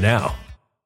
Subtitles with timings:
[0.00, 0.34] now.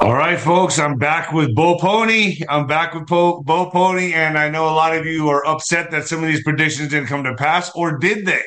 [0.00, 2.42] All right, folks, I'm back with Bo Polny.
[2.48, 5.90] I'm back with Bo, Bo Polny, and I know a lot of you are upset
[5.90, 8.40] that some of these predictions didn't come to pass, or did they?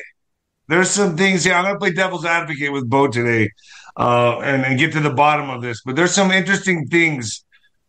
[0.66, 1.54] There's some things here.
[1.54, 3.50] I'm going to play devil's advocate with Bo today
[3.96, 7.44] uh, and, and get to the bottom of this, but there's some interesting things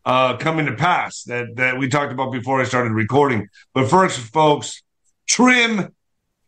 [0.06, 3.47] uh, coming to pass that, that we talked about before I started recording.
[3.73, 4.83] But first, folks,
[5.27, 5.91] trim,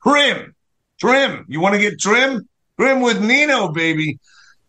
[0.04, 0.56] trim,
[1.00, 1.46] trim.
[1.48, 2.48] You want to get trim?
[2.80, 4.20] Trim with Nino, baby.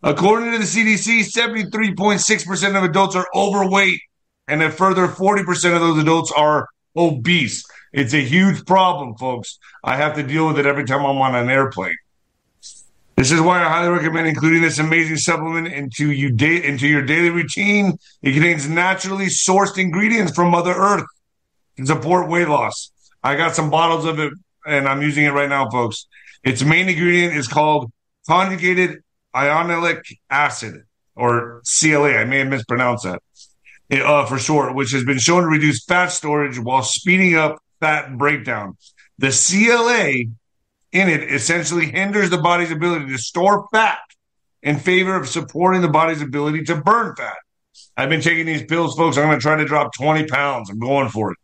[0.02, 4.00] According to the CDC, 73.6% of adults are overweight,
[4.46, 7.64] and a further 40% of those adults are obese.
[7.92, 9.58] It's a huge problem, folks.
[9.82, 11.96] I have to deal with it every time I'm on an airplane.
[13.16, 17.02] This is why I highly recommend including this amazing supplement into you da- into your
[17.02, 17.98] daily routine.
[18.22, 21.06] It contains naturally sourced ingredients from Mother Earth
[21.78, 22.92] to support weight loss.
[23.24, 24.32] I got some bottles of it,
[24.64, 26.06] and I'm using it right now, folks.
[26.44, 27.90] Its main ingredient is called
[28.28, 29.02] conjugated
[29.38, 30.82] ionic acid,
[31.14, 32.14] or CLA.
[32.14, 33.22] I may have mispronounced that
[33.92, 38.16] uh, for short, which has been shown to reduce fat storage while speeding up fat
[38.16, 38.76] breakdown.
[39.18, 40.32] The CLA
[40.92, 43.98] in it essentially hinders the body's ability to store fat
[44.62, 47.36] in favor of supporting the body's ability to burn fat.
[47.96, 49.16] I've been taking these pills, folks.
[49.16, 50.70] I'm going to try to drop 20 pounds.
[50.70, 51.38] I'm going for it.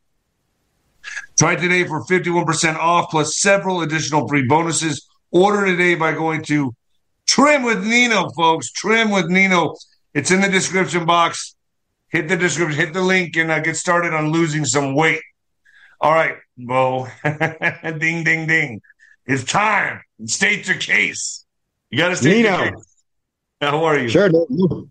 [1.38, 5.06] Try today for 51% off plus several additional free bonuses.
[5.30, 6.74] Order today by going to
[7.26, 8.70] Trim with Nino, folks.
[8.70, 9.74] Trim with Nino.
[10.12, 11.56] It's in the description box.
[12.08, 15.20] Hit the description, hit the link, and uh, get started on losing some weight.
[16.00, 17.08] All right, Bo.
[17.24, 18.80] ding, ding, ding.
[19.26, 20.02] It's time.
[20.26, 21.44] State your case.
[21.90, 22.56] You got to state Nino.
[22.56, 22.94] your case.
[23.60, 24.08] How are you?
[24.08, 24.30] Sure,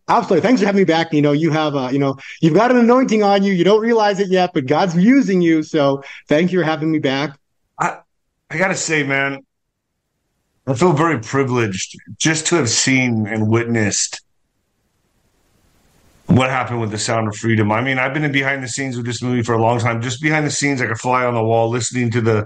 [0.07, 0.41] absolutely.
[0.41, 1.13] Thanks for having me back.
[1.13, 3.53] You know, you have, uh, you know, you've got an anointing on you.
[3.53, 5.63] You don't realize it yet, but God's using you.
[5.63, 7.37] So, thank you for having me back.
[7.79, 7.99] I,
[8.49, 9.45] I got to say, man,
[10.65, 14.21] I feel very privileged just to have seen and witnessed
[16.27, 17.71] what happened with the Sound of Freedom.
[17.71, 20.01] I mean, I've been in behind the scenes with this movie for a long time.
[20.01, 22.45] Just behind the scenes, like a fly on the wall, listening to the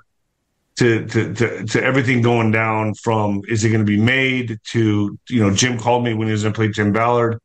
[0.77, 5.17] to to to, to everything going down from is it going to be made to
[5.29, 7.39] you know Jim called me when he was going to play Tim Ballard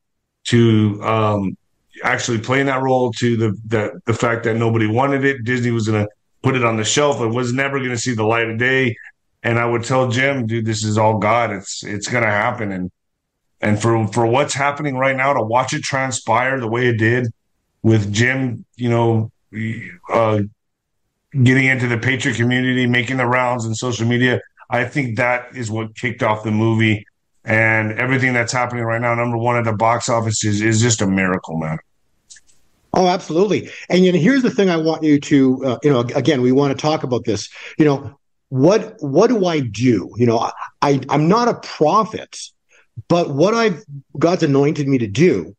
[0.44, 1.56] to um,
[2.02, 5.44] actually playing that role to the, the the fact that nobody wanted it.
[5.44, 6.10] Disney was going to
[6.42, 7.20] put it on the shelf.
[7.20, 8.96] It was never going to see the light of day.
[9.42, 11.50] And I would tell Jim, dude, this is all God.
[11.50, 12.70] It's it's to happen.
[12.70, 12.90] And
[13.60, 17.28] and for for what's happening right now, to watch it transpire the way it did
[17.82, 19.32] with Jim, you know,
[20.08, 20.42] uh,
[21.42, 24.40] getting into the Patriot community, making the rounds in social media.
[24.70, 27.06] I think that is what kicked off the movie.
[27.44, 31.02] And everything that's happening right now, number one at the box office is, is just
[31.02, 31.78] a miracle, man.
[32.94, 33.70] Oh, absolutely.
[33.88, 36.52] And you know, here's the thing I want you to, uh, you know, again, we
[36.52, 37.48] want to talk about this.
[37.78, 38.18] You know,
[38.52, 40.10] what what do I do?
[40.16, 40.50] You know,
[40.82, 42.38] I I'm not a prophet,
[43.08, 43.82] but what I've
[44.18, 45.56] God's anointed me to do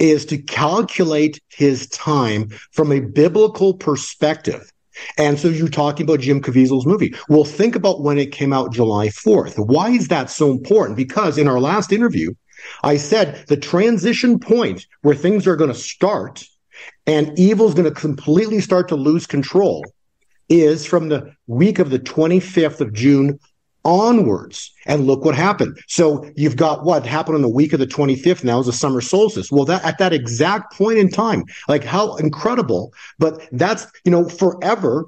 [0.00, 4.72] is to calculate his time from a biblical perspective.
[5.16, 7.14] And so you're talking about Jim Caviezel's movie.
[7.28, 9.64] Well, think about when it came out July 4th.
[9.64, 10.96] Why is that so important?
[10.96, 12.34] Because in our last interview,
[12.82, 16.44] I said the transition point where things are going to start
[17.06, 19.84] and evil's going to completely start to lose control
[20.48, 23.38] is from the week of the 25th of June
[23.84, 24.72] onwards.
[24.84, 25.78] And look what happened.
[25.86, 29.00] So you've got what happened on the week of the 25th now is the summer
[29.00, 29.50] solstice.
[29.50, 34.28] Well, that at that exact point in time, like how incredible, but that's, you know,
[34.28, 35.06] forever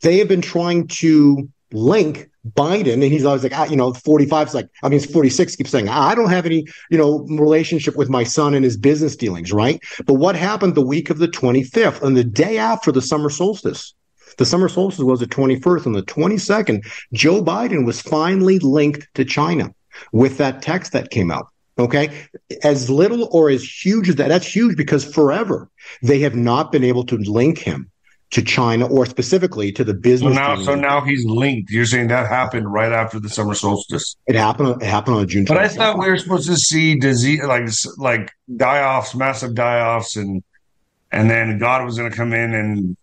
[0.00, 4.48] they have been trying to link Biden, and he's always like, ah, you know, 45
[4.48, 8.08] is like, I mean, 46 keeps saying, I don't have any, you know, relationship with
[8.08, 9.82] my son and his business dealings, right?
[10.06, 13.92] But what happened the week of the 25th and the day after the summer solstice?
[14.36, 15.86] The summer solstice was the 21st.
[15.86, 19.74] On the 22nd, Joe Biden was finally linked to China
[20.12, 21.48] with that text that came out.
[21.78, 22.10] Okay.
[22.62, 25.70] As little or as huge as that, that's huge because forever
[26.02, 27.90] they have not been able to link him
[28.30, 30.34] to China or specifically to the business.
[30.34, 31.70] So now, so now he's linked.
[31.70, 34.16] You're saying that happened right after the summer solstice.
[34.26, 34.82] It happened.
[34.82, 35.44] It happened on June.
[35.46, 39.80] But I thought we were supposed to see disease, like like die offs, massive die
[39.80, 40.42] offs, and
[41.10, 42.96] and then God was going to come in and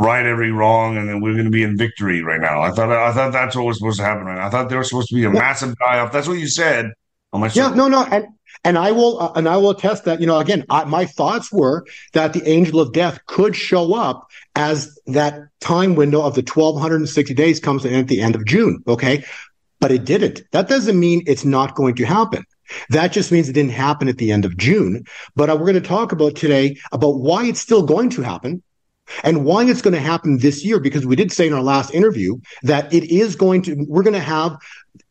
[0.00, 2.62] right every wrong, and then we're going to be in victory right now.
[2.62, 4.24] I thought I thought that's what was supposed to happen.
[4.24, 6.10] Right I thought there was supposed to be a massive die off.
[6.10, 6.92] That's what you said.
[7.52, 8.26] yeah, no, no, and
[8.64, 11.52] and I will uh, and I will attest that you know again I, my thoughts
[11.52, 16.42] were that the angel of death could show up as that time window of the
[16.42, 18.82] 1260 days comes in at the end of June.
[18.88, 19.24] Okay,
[19.80, 20.42] but it didn't.
[20.52, 22.44] That doesn't mean it's not going to happen.
[22.88, 25.04] That just means it didn't happen at the end of June.
[25.34, 28.62] But uh, we're going to talk about today about why it's still going to happen
[29.24, 31.92] and why it's going to happen this year because we did say in our last
[31.94, 34.56] interview that it is going to we're going to have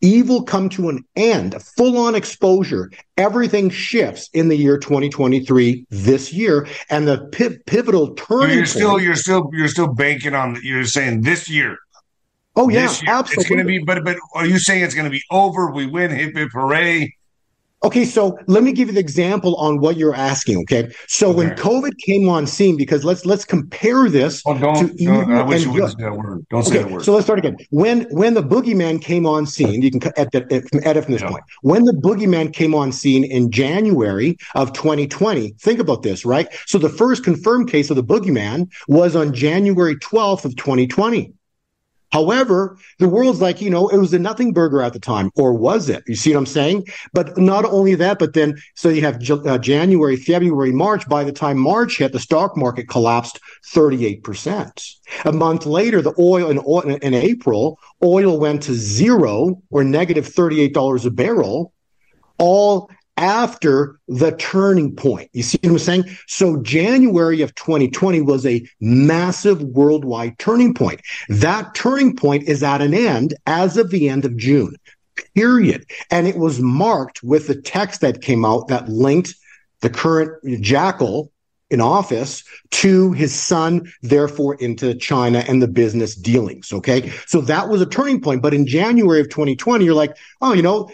[0.02, 2.92] evil come to an end full on exposure.
[3.18, 9.04] Everything shifts in the year 2023 this year and the pivotal turning you're still point,
[9.04, 11.78] you're still you're still banking on you're saying this year.
[12.56, 15.12] Oh yeah absolutely it's going to be but but are you saying it's going to
[15.12, 15.72] be over?
[15.72, 17.16] We win hip hip hooray
[17.82, 20.58] Okay, so let me give you the example on what you're asking.
[20.60, 21.38] Okay, so okay.
[21.38, 25.44] when COVID came on scene, because let's let's compare this oh, don't, to don't, I
[25.44, 26.46] wish you wouldn't say that word.
[26.50, 27.06] Don't okay, say that word.
[27.06, 27.56] So let's start again.
[27.70, 31.30] When when the boogeyman came on scene, you can at edit, edit from this yeah.
[31.30, 31.44] point.
[31.62, 36.50] When the boogeyman came on scene in January of 2020, think about this, right?
[36.66, 41.34] So the first confirmed case of the boogeyman was on January 12th of 2020.
[42.12, 45.54] However, the world's like, you know, it was a nothing burger at the time, or
[45.54, 46.04] was it?
[46.08, 46.88] You see what I'm saying?
[47.14, 51.08] But not only that, but then, so you have uh, January, February, March.
[51.08, 53.40] By the time March hit, the stock market collapsed
[53.74, 54.96] 38%.
[55.26, 60.28] A month later, the oil in, oil, in April, oil went to zero or negative
[60.28, 61.74] $38 a barrel.
[62.38, 62.90] All
[63.20, 65.30] after the turning point.
[65.34, 66.04] You see what I'm saying?
[66.28, 71.02] So January of 2020 was a massive worldwide turning point.
[71.28, 74.76] That turning point is at an end as of the end of June,
[75.36, 75.86] period.
[76.10, 79.36] And it was marked with the text that came out that linked
[79.82, 81.32] the current jackal
[81.70, 86.72] in office to his son, therefore into China and the business dealings.
[86.74, 87.10] Okay.
[87.28, 88.42] So that was a turning point.
[88.42, 90.90] But in January of 2020, you're like, oh, you know,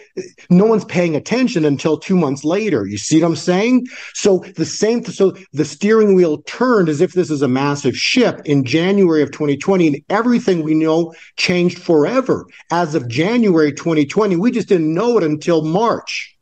[0.50, 2.86] no one's paying attention until two months later.
[2.86, 3.86] You see what I'm saying?
[4.14, 8.42] So the same, so the steering wheel turned as if this is a massive ship
[8.44, 12.46] in January of 2020 and everything we know changed forever.
[12.70, 16.35] As of January 2020, we just didn't know it until March.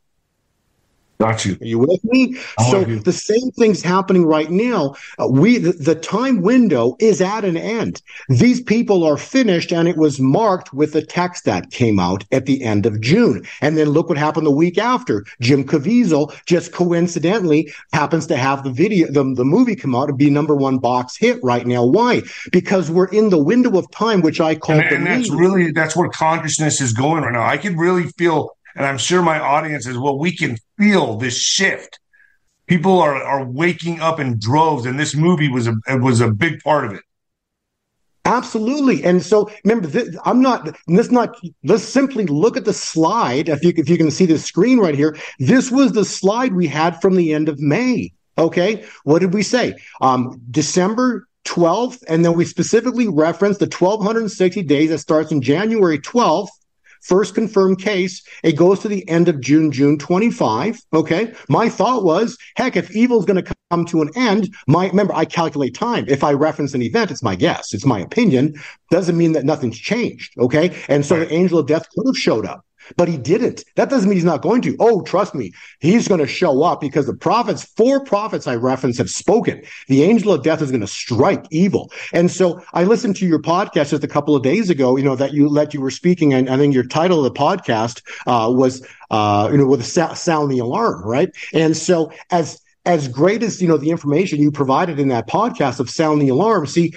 [1.19, 1.57] Got you.
[1.61, 2.37] Are you with me?
[2.59, 4.95] I'm so with the same thing's happening right now.
[5.17, 8.01] Uh, we the, the, time window is at an end.
[8.27, 12.45] These people are finished, and it was marked with the text that came out at
[12.45, 13.45] the end of June.
[13.61, 15.25] And then look what happened the week after.
[15.39, 20.17] Jim Caviezel just coincidentally happens to have the video, the, the movie come out and
[20.17, 21.85] be number one box hit right now.
[21.85, 22.23] Why?
[22.51, 24.75] Because we're in the window of time, which I call.
[24.75, 27.45] And, and that's really that's where consciousness is going right now.
[27.45, 31.37] I can really feel and I'm sure my audience as well, we can feel this
[31.37, 31.99] shift.
[32.67, 36.61] People are are waking up in droves, and this movie was a was a big
[36.61, 37.01] part of it.
[38.25, 40.75] Absolutely, and so remember, this, I'm not.
[40.87, 41.35] This not.
[41.63, 43.49] Let's simply look at the slide.
[43.49, 46.67] If you if you can see the screen right here, this was the slide we
[46.67, 48.11] had from the end of May.
[48.37, 49.75] Okay, what did we say?
[50.01, 55.99] Um, December 12th, and then we specifically referenced the 1260 days that starts in January
[55.99, 56.49] 12th
[57.05, 58.23] first confirmed case.
[58.43, 60.81] It goes to the end of June, June 25.
[60.93, 61.33] Okay.
[61.49, 65.13] My thought was, heck, if evil is going to come to an end, my, remember,
[65.13, 66.05] I calculate time.
[66.07, 67.73] If I reference an event, it's my guess.
[67.73, 68.55] It's my opinion.
[68.91, 70.33] Doesn't mean that nothing's changed.
[70.37, 70.75] Okay.
[70.87, 71.27] And so right.
[71.27, 72.65] the angel of death could have showed up
[72.97, 73.63] but he didn't.
[73.75, 74.75] That doesn't mean he's not going to.
[74.79, 78.99] Oh, trust me, he's going to show up because the prophets, four prophets I referenced
[78.99, 79.63] have spoken.
[79.87, 81.91] The angel of death is going to strike evil.
[82.13, 85.15] And so I listened to your podcast just a couple of days ago, you know,
[85.15, 86.33] that you let you were speaking.
[86.33, 90.15] And I think your title of the podcast, uh, was, uh, you know, with a
[90.15, 91.29] sound the alarm, right?
[91.53, 95.79] And so as, as great as you know the information you provided in that podcast
[95.79, 96.93] of sound the alarm see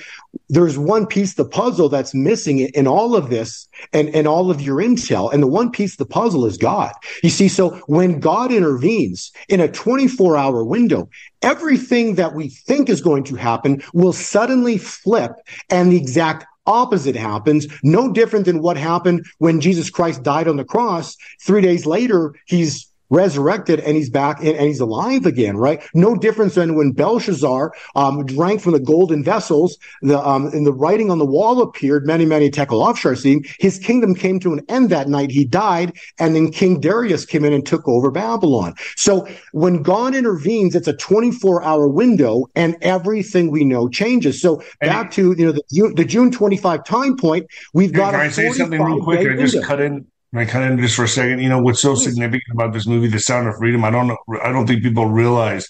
[0.49, 4.61] there's one piece the puzzle that's missing in all of this and, and all of
[4.61, 6.93] your intel and the one piece the puzzle is god
[7.23, 11.09] you see so when god intervenes in a 24 hour window
[11.43, 15.33] everything that we think is going to happen will suddenly flip
[15.71, 20.57] and the exact opposite happens, no different than what happened when Jesus Christ died on
[20.57, 21.17] the cross.
[21.41, 25.83] Three days later, he's resurrected and he's back and, and, he's alive again, right?
[25.95, 30.73] No difference than when Belshazzar um, drank from the golden vessels, the um, and the
[30.73, 33.49] writing on the wall appeared, many, many tekel upharsin.
[33.59, 35.31] His kingdom came to an end that night.
[35.31, 38.75] He died, and then King Darius came in and took over Babylon.
[38.97, 44.41] So when God intervenes, it's a 24 hour window and everything we know changes.
[44.41, 48.21] So and back to, you know, the, the June 25 time point, we've got can
[48.21, 49.27] I say something real quick?
[49.27, 51.41] I just cut in and I cut in just for a second.
[51.41, 53.85] You know what's so significant about this movie, The Sound of Freedom?
[53.85, 54.19] I don't know.
[54.43, 55.69] I don't think people realize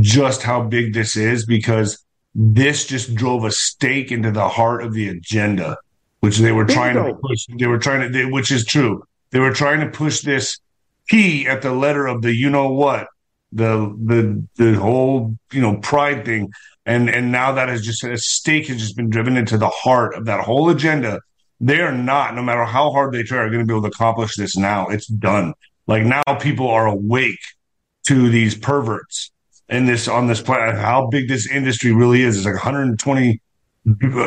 [0.00, 2.04] just how big this is because
[2.34, 5.78] this just drove a stake into the heart of the agenda,
[6.20, 7.46] which they were trying to push.
[7.58, 9.02] They were trying to, they, which is true.
[9.30, 10.58] They were trying to push this
[11.08, 13.08] P at the letter of the you know what,
[13.52, 16.50] the the the whole you know pride thing,
[16.84, 20.14] and and now that has just a stake has just been driven into the heart
[20.14, 21.20] of that whole agenda.
[21.60, 23.88] They are not, no matter how hard they try, are going to be able to
[23.88, 24.88] accomplish this now.
[24.88, 25.54] It's done.
[25.86, 27.40] Like now, people are awake
[28.06, 29.32] to these perverts
[29.68, 30.76] in this on this planet.
[30.76, 32.36] How big this industry really is.
[32.36, 33.40] It's like 120,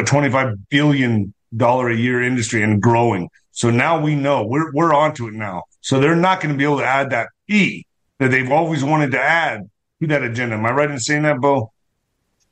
[0.06, 3.30] 25 billion dollar a year industry and growing.
[3.52, 5.64] So now we know we're we're onto it now.
[5.82, 7.84] So they're not going to be able to add that E
[8.20, 9.70] that they've always wanted to add
[10.00, 10.56] to that agenda.
[10.56, 11.72] Am I right in saying that, Bo?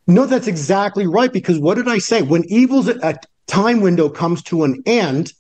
[0.08, 1.32] No, that's exactly right.
[1.32, 2.22] Because what did I say?
[2.22, 5.34] When evil's a time window comes to an end,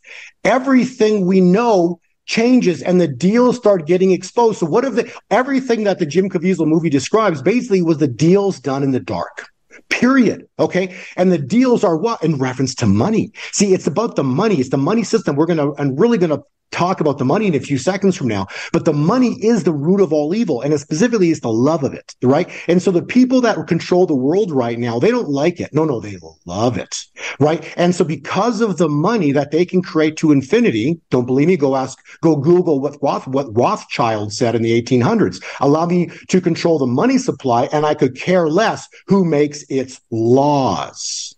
[0.43, 4.59] everything we know changes and the deals start getting exposed.
[4.59, 8.59] So what if the everything that the Jim Caviezel movie describes basically was the deals
[8.59, 9.47] done in the dark?
[9.89, 10.47] period.
[10.59, 10.95] Okay.
[11.17, 12.23] And the deals are what?
[12.23, 13.31] In reference to money.
[13.51, 14.55] See, it's about the money.
[14.55, 15.35] It's the money system.
[15.35, 18.15] We're going to, and really going to talk about the money in a few seconds
[18.15, 20.61] from now, but the money is the root of all evil.
[20.61, 22.49] And specifically is the love of it, right?
[22.67, 25.73] And so the people that control the world right now, they don't like it.
[25.73, 26.95] No, no, they love it,
[27.39, 27.63] right?
[27.77, 31.57] And so because of the money that they can create to infinity, don't believe me,
[31.57, 35.43] go ask, go Google what Roth, what Rothschild said in the 1800s.
[35.59, 39.99] Allow me to control the money supply and I could care less who makes its
[40.11, 41.35] laws.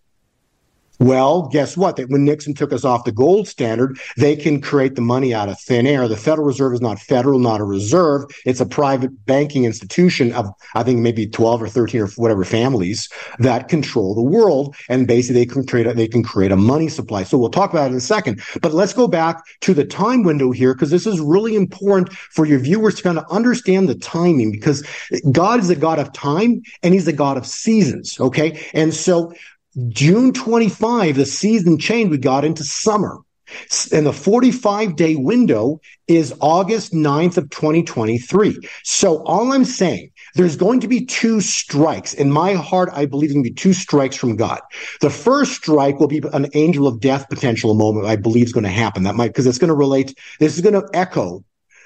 [1.02, 1.96] Well, guess what?
[1.96, 5.50] That when Nixon took us off the gold standard, they can create the money out
[5.50, 6.08] of thin air.
[6.08, 8.26] The Federal Reserve is not federal, not a reserve.
[8.46, 13.10] It's a private banking institution of, I think, maybe 12 or 13 or whatever families
[13.40, 14.76] that control the world.
[14.90, 17.24] And basically they can create a, they can create a money supply.
[17.24, 18.40] So we'll talk about it in a second.
[18.62, 22.46] But let's go back to the time window here, because this is really important for
[22.46, 24.86] your viewers to kind of understand the timing because
[25.32, 28.20] God is a God of time and he's a God of seasons.
[28.20, 28.64] Okay.
[28.76, 29.34] And so
[29.90, 32.12] June 25, the season changed.
[32.12, 33.20] We got into summer.
[33.92, 38.58] And the 45 day window is August 9th of 2023.
[38.84, 42.14] So all I'm saying, there's going to be two strikes.
[42.14, 44.62] In my heart, I believe there's going to be two strikes from God.
[45.02, 48.64] The first strike will be an angel of death potential moment I believe is going
[48.64, 49.04] to happen.
[49.04, 51.44] That might, because it's going to relate, this is going to echo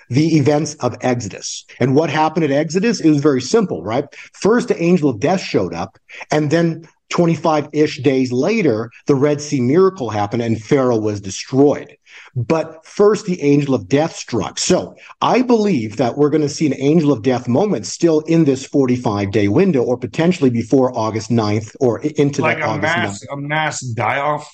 [0.10, 1.65] the events of Exodus.
[1.80, 3.00] And what happened at Exodus?
[3.00, 4.06] It was very simple, right?
[4.34, 5.98] First, the angel of death showed up,
[6.30, 11.96] and then 25 ish days later, the Red Sea miracle happened and Pharaoh was destroyed.
[12.36, 14.58] But first, the angel of death struck.
[14.58, 18.46] So I believe that we're going to see an angel of death moment still in
[18.46, 22.98] this 45 day window or potentially before August 9th or into like that a August
[22.98, 23.34] mass, 9th.
[23.34, 24.53] a mass die off.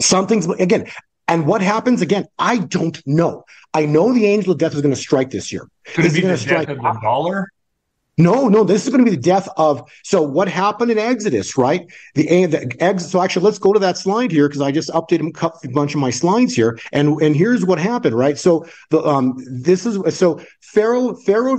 [0.00, 0.86] Something's again.
[1.28, 2.26] And what happens again?
[2.38, 3.44] I don't know.
[3.74, 5.68] I know the angel of death is going to strike this year.
[5.86, 7.48] Could it be the going to death of the dollar?
[8.18, 9.82] No, no, this is going to be the death of.
[10.02, 11.86] So what happened in Exodus, right?
[12.14, 15.36] The, the ex, so actually, let's go to that slide here because I just updated
[15.64, 18.38] a bunch of my slides here, and and here's what happened, right?
[18.38, 21.58] So the um this is so Pharaoh Pharaoh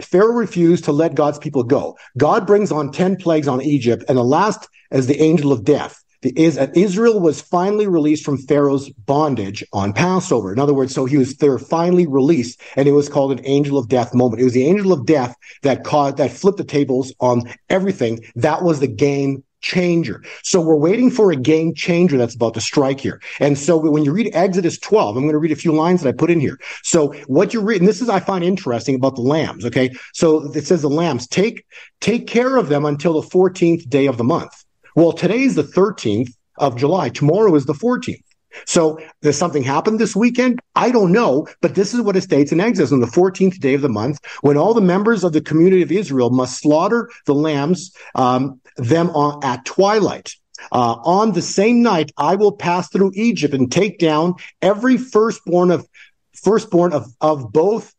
[0.00, 1.98] Pharaoh refused to let God's people go.
[2.16, 6.02] God brings on ten plagues on Egypt, and the last as the angel of death.
[6.24, 10.52] Uh, Israel was finally released from Pharaoh's bondage on Passover.
[10.52, 13.40] In other words, so he was they were finally released, and it was called an
[13.44, 14.40] angel of death moment.
[14.40, 18.20] It was the angel of death that caused that flipped the tables on everything.
[18.36, 20.22] That was the game changer.
[20.42, 23.20] So we're waiting for a game changer that's about to strike here.
[23.40, 26.08] And so when you read Exodus 12, I'm going to read a few lines that
[26.08, 26.58] I put in here.
[26.82, 29.64] So what you're reading, this is I find interesting about the lambs.
[29.64, 31.64] Okay, so it says the lambs take
[32.00, 34.64] take care of them until the 14th day of the month.
[34.94, 37.08] Well, today's the 13th of July.
[37.08, 38.22] Tomorrow is the 14th.
[38.66, 40.60] So does something happen this weekend?
[40.74, 43.74] I don't know, but this is what it states in Exodus on the 14th day
[43.74, 47.34] of the month, when all the members of the community of Israel must slaughter the
[47.34, 50.32] lambs, um, them on, at twilight.
[50.72, 55.70] Uh, on the same night, I will pass through Egypt and take down every firstborn
[55.70, 55.86] of
[56.34, 57.94] firstborn of, of both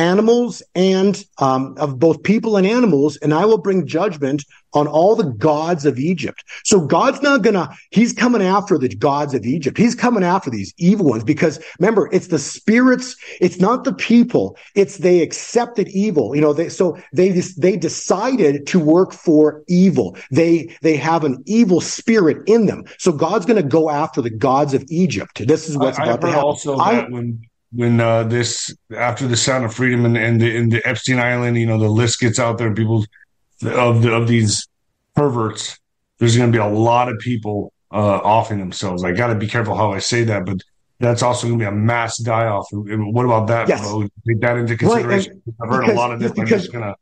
[0.00, 5.16] animals and um, of both people and animals, and I will bring judgment on all
[5.16, 6.44] the gods of Egypt.
[6.64, 9.76] So God's not gonna, he's coming after the gods of Egypt.
[9.76, 14.56] He's coming after these evil ones because remember, it's the spirits, it's not the people,
[14.74, 16.34] it's they accepted evil.
[16.34, 20.16] You know, they, so they, they decided to work for evil.
[20.30, 22.84] They, they have an evil spirit in them.
[22.98, 25.46] So God's gonna go after the gods of Egypt.
[25.46, 26.44] This is what's I, about I've to happen.
[26.44, 27.40] also I- that when
[27.72, 31.56] when uh, this after the Sound of Freedom and, and the, in the Epstein Island,
[31.56, 33.04] you know, the list gets out there, people
[33.62, 34.66] of the, of these
[35.14, 35.78] perverts.
[36.18, 39.04] There's going to be a lot of people uh, offing themselves.
[39.04, 40.58] I got to be careful how I say that, but
[40.98, 42.66] that's also going to be a mass die off.
[42.72, 43.68] What about that?
[43.68, 43.80] Yes.
[44.26, 45.42] Take that into Right, consideration.
[45.62, 46.32] I've heard a lot of this.
[46.38, 46.94] I'm just gonna.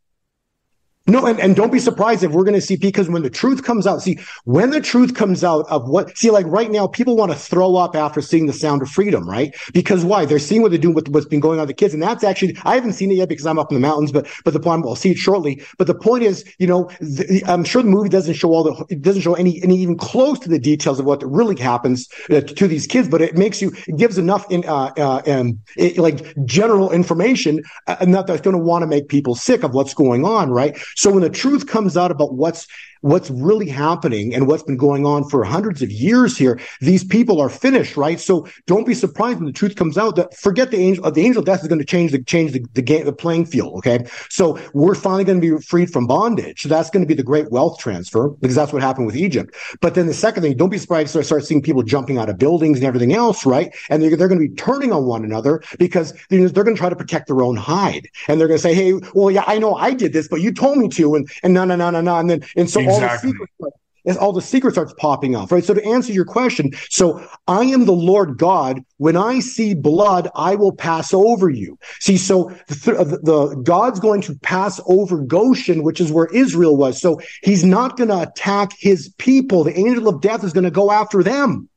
[1.09, 3.65] No, and, and don't be surprised if we're going to see because when the truth
[3.65, 7.17] comes out, see, when the truth comes out of what, see, like right now, people
[7.17, 9.57] want to throw up after seeing the sound of freedom, right?
[9.73, 10.27] Because why?
[10.27, 11.95] They're seeing what they're doing with what's been going on with the kids.
[11.95, 14.29] And that's actually, I haven't seen it yet because I'm up in the mountains, but,
[14.45, 15.63] but the point, I'll see it shortly.
[15.79, 18.85] But the point is, you know, the, I'm sure the movie doesn't show all the,
[18.91, 22.43] it doesn't show any, any even close to the details of what really happens uh,
[22.43, 25.97] to these kids, but it makes you, it gives enough in, uh, uh, um, it,
[25.97, 29.95] like general information, uh, enough that's going to want to make people sick of what's
[29.95, 30.77] going on, right?
[30.99, 32.67] So when the truth comes out about what's
[33.01, 36.61] what's really happening and what's been going on for hundreds of years here.
[36.81, 38.21] These people are finished, right?
[38.21, 41.41] So don't be surprised when the truth comes out that forget the angel, the angel
[41.41, 43.75] of death is going to change the, change the, the game, the playing field.
[43.79, 44.07] Okay.
[44.31, 46.63] So we're finally going to be freed from bondage.
[46.63, 49.55] So that's going to be the great wealth transfer because that's what happened with Egypt.
[49.81, 52.39] But then the second thing, don't be surprised to start seeing people jumping out of
[52.39, 53.75] buildings and everything else, right?
[53.91, 56.81] And they're, they're going to be turning on one another because they're, they're going to
[56.81, 58.09] try to protect their own hide.
[58.27, 60.53] And they're going to say, Hey, well, yeah, I know I did this, but you
[60.53, 61.15] told me to.
[61.15, 62.17] And, and no, no, no, no, no.
[62.19, 63.31] And then, and so exactly.
[63.31, 63.53] all the secrets
[64.09, 65.63] as all the secrets starts popping off, right?
[65.63, 68.83] So to answer your question, so I am the Lord God.
[68.97, 71.79] When I see blood, I will pass over you.
[72.01, 76.77] See, so the, uh, the God's going to pass over Goshen, which is where Israel
[76.77, 77.01] was.
[77.01, 79.65] So he's not going to attack his people.
[79.65, 81.69] The angel of death is going to go after them.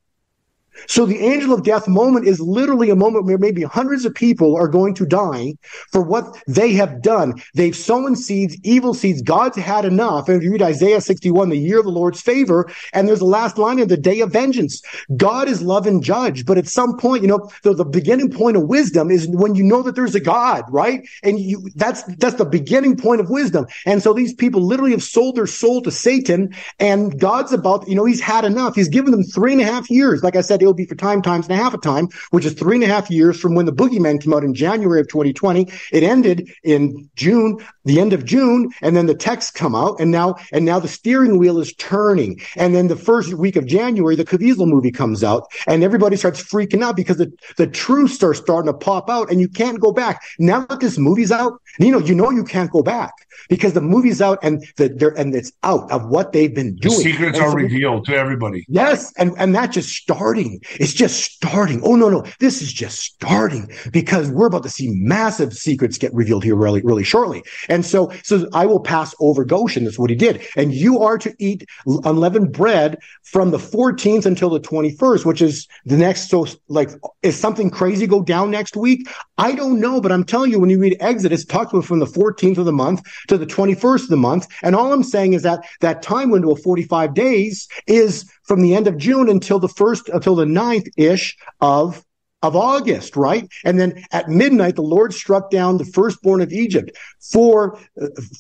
[0.88, 4.56] So the angel of death moment is literally a moment where maybe hundreds of people
[4.56, 5.54] are going to die
[5.92, 7.42] for what they have done.
[7.54, 9.22] They've sown seeds, evil seeds.
[9.22, 10.28] God's had enough.
[10.28, 13.26] And if you read Isaiah 61, the year of the Lord's favor, and there's the
[13.26, 14.82] last line of the day of vengeance.
[15.18, 16.46] God is love and judge.
[16.46, 19.64] But at some point, you know, the, the beginning point of wisdom is when you
[19.64, 21.08] know that there's a God, right?
[21.24, 23.66] And you, that's, that's the beginning point of wisdom.
[23.86, 27.96] And so these people literally have sold their soul to Satan and God's about, you
[27.96, 28.76] know, he's had enough.
[28.76, 30.24] He's given them three and a half years.
[30.24, 32.54] Like I said, it'll be for time times and a half a time, which is
[32.54, 35.68] three and a half years from when the Boogeyman came out in January of 2020.
[35.92, 40.12] It ended in June, the end of June, and then the texts come out, and
[40.12, 42.40] now and now the steering wheel is turning.
[42.56, 46.44] And then the first week of January, the Caviezel movie comes out, and everybody starts
[46.44, 49.92] freaking out because the, the truths are starting to pop out, and you can't go
[49.92, 50.22] back.
[50.40, 53.14] Now that this movie's out, you know, you know you can't go back
[53.50, 56.96] because the movie's out and the and it's out of what they've been doing.
[56.96, 58.66] The secrets are revealed to everybody.
[58.68, 60.51] Yes, and and that's just starting.
[60.80, 61.82] It's just starting.
[61.84, 66.14] Oh no, no, this is just starting because we're about to see massive secrets get
[66.14, 67.44] revealed here really, really shortly.
[67.70, 69.84] And so, so I will pass over Goshen.
[69.84, 70.46] That's what he did.
[70.56, 75.68] And you are to eat unleavened bread from the 14th until the 21st, which is
[75.86, 76.30] the next.
[76.30, 76.90] So, like,
[77.22, 79.08] is something crazy go down next week?
[79.38, 82.06] I don't know, but I'm telling you, when you read Exodus, talks about from the
[82.06, 84.48] 14th of the month to the 21st of the month.
[84.62, 88.76] And all I'm saying is that that time window of 45 days is from the
[88.76, 92.04] end of June until the first, until the ninth ish of
[92.42, 93.48] of August, right?
[93.64, 96.92] And then at midnight, the Lord struck down the firstborn of Egypt.
[97.20, 97.78] For,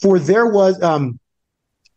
[0.01, 1.19] for there was, um,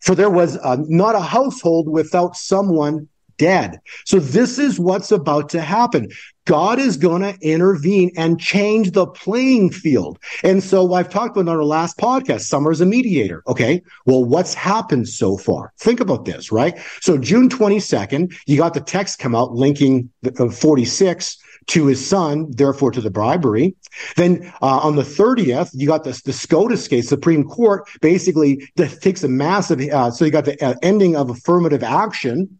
[0.00, 3.80] for there was uh, not a household without someone dead.
[4.04, 6.08] So this is what's about to happen.
[6.46, 10.18] God is going to intervene and change the playing field.
[10.42, 13.42] And so I've talked about on our last podcast, Summer's a mediator.
[13.46, 13.82] Okay.
[14.04, 15.72] Well, what's happened so far?
[15.78, 16.78] Think about this, right?
[17.00, 22.04] So June 22nd, you got the text come out linking the, uh, 46 to his
[22.04, 23.74] son, therefore to the bribery.
[24.16, 29.24] Then uh, on the 30th, you got this, the SCOTUS case, Supreme Court basically takes
[29.24, 32.58] a massive, uh, so you got the uh, ending of affirmative action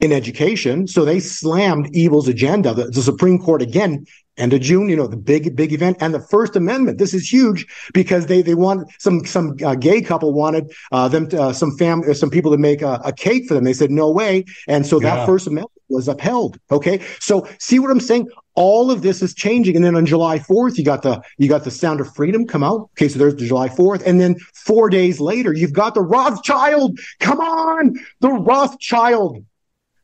[0.00, 0.86] in education.
[0.86, 2.74] So they slammed evil's agenda.
[2.74, 4.04] The, the, Supreme Court again,
[4.36, 6.98] end of June, you know, the big, big event and the First Amendment.
[6.98, 11.28] This is huge because they, they want some, some uh, gay couple wanted, uh, them,
[11.30, 13.64] to, uh, some family, some people to make a, a, cake for them.
[13.64, 14.44] They said, no way.
[14.68, 15.16] And so yeah.
[15.16, 16.58] that First Amendment was upheld.
[16.70, 17.02] Okay.
[17.20, 18.28] So see what I'm saying?
[18.54, 19.76] All of this is changing.
[19.76, 22.62] And then on July 4th, you got the, you got the Sound of Freedom come
[22.62, 22.90] out.
[22.92, 23.08] Okay.
[23.08, 24.02] So there's the July 4th.
[24.04, 26.98] And then four days later, you've got the Rothschild.
[27.20, 27.94] Come on.
[28.20, 29.44] The Rothschild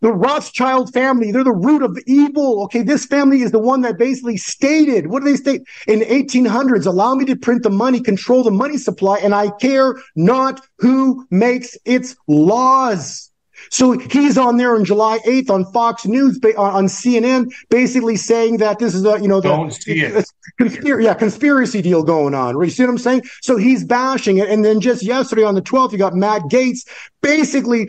[0.02, 2.64] the Rothschild family, they're the root of evil.
[2.64, 5.62] Okay, this family is the one that basically stated, what do they state?
[5.86, 9.50] In the 1800s, allow me to print the money, control the money supply, and I
[9.60, 13.30] care not who makes its laws.
[13.70, 18.80] So he's on there on July 8th on Fox News, on CNN, basically saying that
[18.80, 20.26] this is a, you know, the, Don't see it.
[20.58, 22.60] Conspiracy, yeah, conspiracy deal going on.
[22.60, 23.22] You see what I'm saying?
[23.40, 24.48] So he's bashing it.
[24.48, 26.88] And then just yesterday on the 12th, you got Matt Gaetz
[27.22, 27.88] basically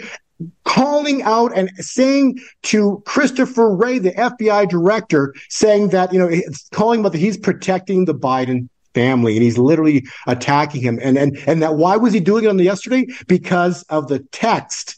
[0.64, 6.68] calling out and saying to Christopher Wray, the FBI director, saying that, you know, it's
[6.70, 11.00] calling about that he's protecting the Biden family and he's literally attacking him.
[11.02, 13.08] And, and, and that why was he doing it on the yesterday?
[13.28, 14.98] Because of the text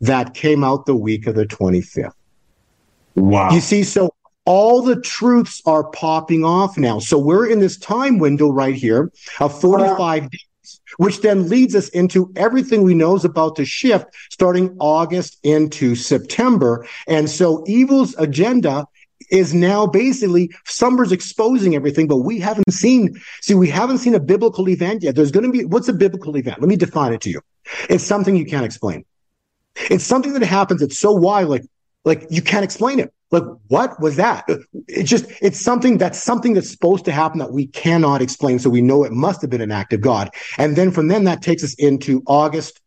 [0.00, 2.12] that came out the week of the 25th.
[3.14, 3.50] Wow.
[3.50, 6.98] You see, so all the truths are popping off now.
[6.98, 10.46] So we're in this time window right here of 45 days
[10.96, 15.94] which then leads us into everything we know is about to shift starting August into
[15.94, 16.86] September.
[17.06, 18.86] And so evil's agenda
[19.30, 24.20] is now basically Summer's exposing everything, but we haven't seen, see, we haven't seen a
[24.20, 25.16] biblical event yet.
[25.16, 26.60] There's going to be, what's a biblical event?
[26.60, 27.40] Let me define it to you.
[27.88, 29.04] It's something you can't explain.
[29.76, 30.82] It's something that happens.
[30.82, 31.64] It's so wild, like,
[32.04, 33.12] like you can't explain it.
[33.34, 34.48] Like, what was that?
[34.86, 38.60] It's just, it's something that's something that's supposed to happen that we cannot explain.
[38.60, 40.30] So we know it must have been an act of God.
[40.56, 42.80] And then from then that takes us into August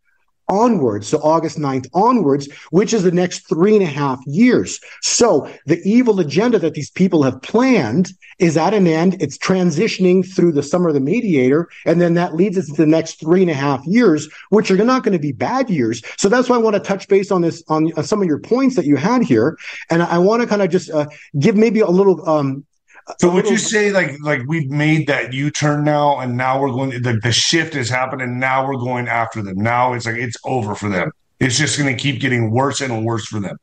[0.49, 4.79] onwards, so August 9th onwards, which is the next three and a half years.
[5.01, 9.21] So the evil agenda that these people have planned is at an end.
[9.21, 11.69] It's transitioning through the summer of the mediator.
[11.85, 14.77] And then that leads us to the next three and a half years, which are
[14.77, 16.01] not going to be bad years.
[16.17, 18.75] So that's why I want to touch base on this, on some of your points
[18.75, 19.57] that you had here.
[19.89, 21.07] And I want to kind of just uh,
[21.39, 22.65] give maybe a little, um,
[23.19, 26.71] so would you say like like we've made that U turn now, and now we're
[26.71, 29.57] going the the shift has happened, and now we're going after them.
[29.57, 31.11] Now it's like it's over for them.
[31.39, 33.57] It's just going to keep getting worse and worse for them.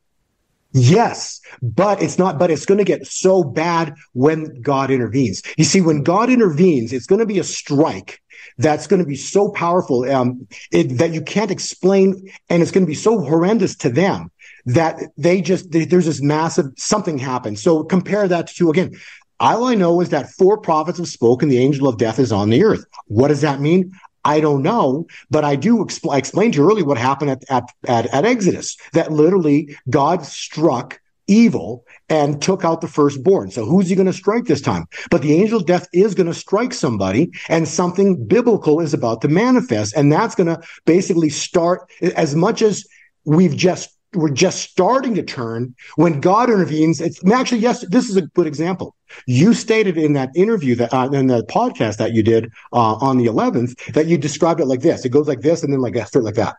[0.71, 5.41] Yes, but it's not, but it's going to get so bad when God intervenes.
[5.57, 8.21] You see, when God intervenes, it's going to be a strike
[8.57, 12.85] that's going to be so powerful um, it, that you can't explain, and it's going
[12.85, 14.31] to be so horrendous to them
[14.65, 17.61] that they just they, there's this massive something happens.
[17.61, 18.95] So compare that to again
[19.39, 21.49] all I know is that four prophets have spoken.
[21.49, 22.85] The angel of death is on the earth.
[23.07, 23.91] What does that mean?
[24.23, 27.43] I don't know, but I do expl- I explained to you earlier what happened at,
[27.49, 33.51] at, at, at Exodus, that literally God struck evil and took out the firstborn.
[33.51, 34.85] So who's he going to strike this time?
[35.09, 39.21] But the angel of death is going to strike somebody and something biblical is about
[39.21, 39.95] to manifest.
[39.95, 42.85] And that's going to basically start as much as
[43.25, 47.01] we've just we're just starting to turn when God intervenes.
[47.01, 48.95] It's actually, yes, this is a good example.
[49.27, 53.17] You stated in that interview that, uh, in the podcast that you did, uh, on
[53.17, 55.05] the 11th, that you described it like this.
[55.05, 56.55] It goes like this and then like that, straight like that.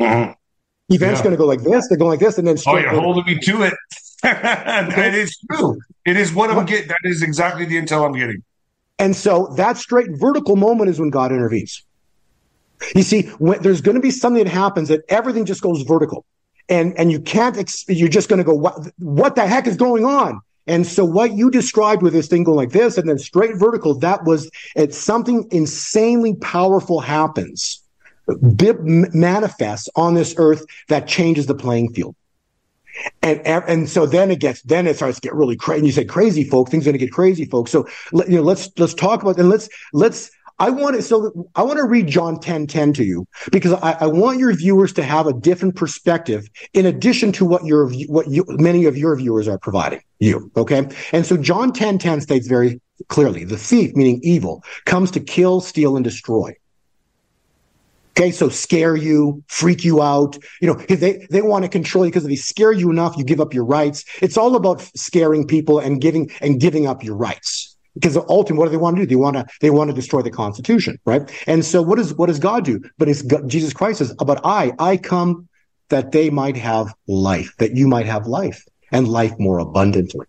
[0.00, 0.32] Mm-hmm.
[0.90, 1.22] Event's yeah.
[1.22, 1.88] going to go like this.
[1.88, 3.74] They're going like this and then Oh, you're holding me to it.
[4.24, 5.78] It is true.
[6.04, 6.88] It is what I'm getting.
[6.88, 8.42] That is exactly the intel I'm getting.
[8.98, 11.84] And so that straight vertical moment is when God intervenes.
[12.96, 16.24] You see, when, there's going to be something that happens that everything just goes vertical
[16.68, 19.76] and and you can't ex- you're just going to go what what the heck is
[19.76, 23.18] going on and so what you described with this thing going like this and then
[23.18, 27.82] straight vertical that was it's something insanely powerful happens
[28.56, 32.14] bib manifests on this earth that changes the playing field
[33.22, 35.78] and and so then it gets then it starts to get really crazy.
[35.78, 36.70] And you say crazy, folks.
[36.70, 37.70] Things are going to get crazy, folks.
[37.70, 41.62] So you know, let's let's talk about and let's let's I want to, so I
[41.62, 45.04] want to read John 10, 10 to you because I, I, want your viewers to
[45.04, 49.46] have a different perspective in addition to what your, what you, many of your viewers
[49.46, 50.50] are providing you.
[50.56, 50.88] Okay.
[51.12, 55.60] And so John 10, 10 states very clearly, the thief, meaning evil, comes to kill,
[55.60, 56.56] steal, and destroy.
[58.16, 60.36] Okay, so scare you, freak you out.
[60.60, 63.22] You know, they, they want to control you because if they scare you enough, you
[63.22, 64.04] give up your rights.
[64.20, 68.66] It's all about scaring people and giving and giving up your rights because ultimately, what
[68.66, 69.06] do they want to do?
[69.06, 71.30] They want to they want to destroy the Constitution, right?
[71.46, 72.82] And so, what does what does God do?
[72.98, 75.48] But it's God, Jesus Christ says, "But I, I come
[75.88, 80.26] that they might have life, that you might have life, and life more abundantly."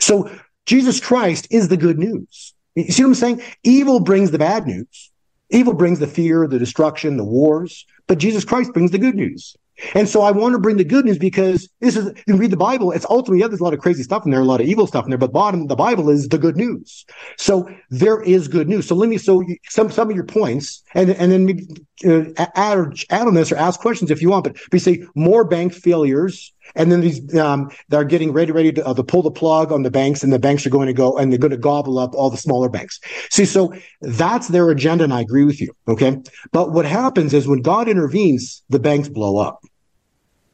[0.00, 0.30] So,
[0.64, 2.54] Jesus Christ is the good news.
[2.74, 3.42] You see what I'm saying?
[3.62, 5.10] Evil brings the bad news.
[5.50, 9.56] Evil brings the fear, the destruction, the wars, but Jesus Christ brings the good news.
[9.94, 12.56] And so I want to bring the good news because this is, you read the
[12.56, 14.66] Bible, it's ultimately, yeah, there's a lot of crazy stuff in there, a lot of
[14.66, 17.04] evil stuff in there, but bottom, the Bible is the good news.
[17.36, 18.86] So there is good news.
[18.86, 21.66] So let me, so some, some of your points and, and then maybe
[22.06, 25.44] uh, add, add on this or ask questions if you want, but we say more
[25.44, 26.52] bank failures.
[26.74, 29.82] And then these, um, they're getting ready, ready to, uh, to pull the plug on
[29.82, 32.14] the banks and the banks are going to go and they're going to gobble up
[32.14, 33.00] all the smaller banks.
[33.30, 35.04] See, so that's their agenda.
[35.04, 35.72] And I agree with you.
[35.88, 36.18] Okay.
[36.52, 39.60] But what happens is when God intervenes, the banks blow up.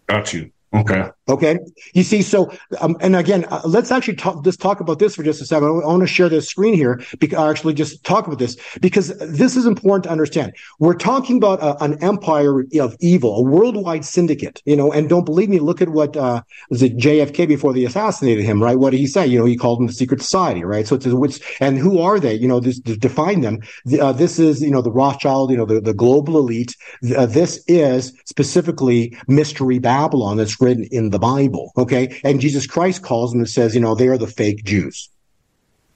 [0.07, 0.51] Got you.
[0.75, 1.11] Okay.
[1.29, 1.59] Okay.
[1.95, 5.23] You see, so, um, and again, uh, let's actually talk, just talk about this for
[5.23, 5.69] just a second.
[5.69, 9.57] I, want to share this screen here, because, actually just talk about this, because this
[9.57, 10.53] is important to understand.
[10.81, 15.25] We're talking about a, an empire of evil, a worldwide syndicate, you know, and don't
[15.25, 18.77] believe me, look at what, uh, was it JFK before they assassinated him, right?
[18.77, 19.25] What did he say?
[19.25, 20.89] You know, he called them the secret society, right?
[20.89, 22.35] So it's, it's and who are they?
[22.35, 23.61] You know, this, to define them.
[24.01, 26.75] Uh, this is, you know, the Rothschild, you know, the, the global elite.
[27.17, 31.73] Uh, this is specifically mystery Babylon that's written in the Bible.
[31.77, 32.21] Okay.
[32.25, 35.09] And Jesus Christ calls them and says, you know, they are the fake Jews.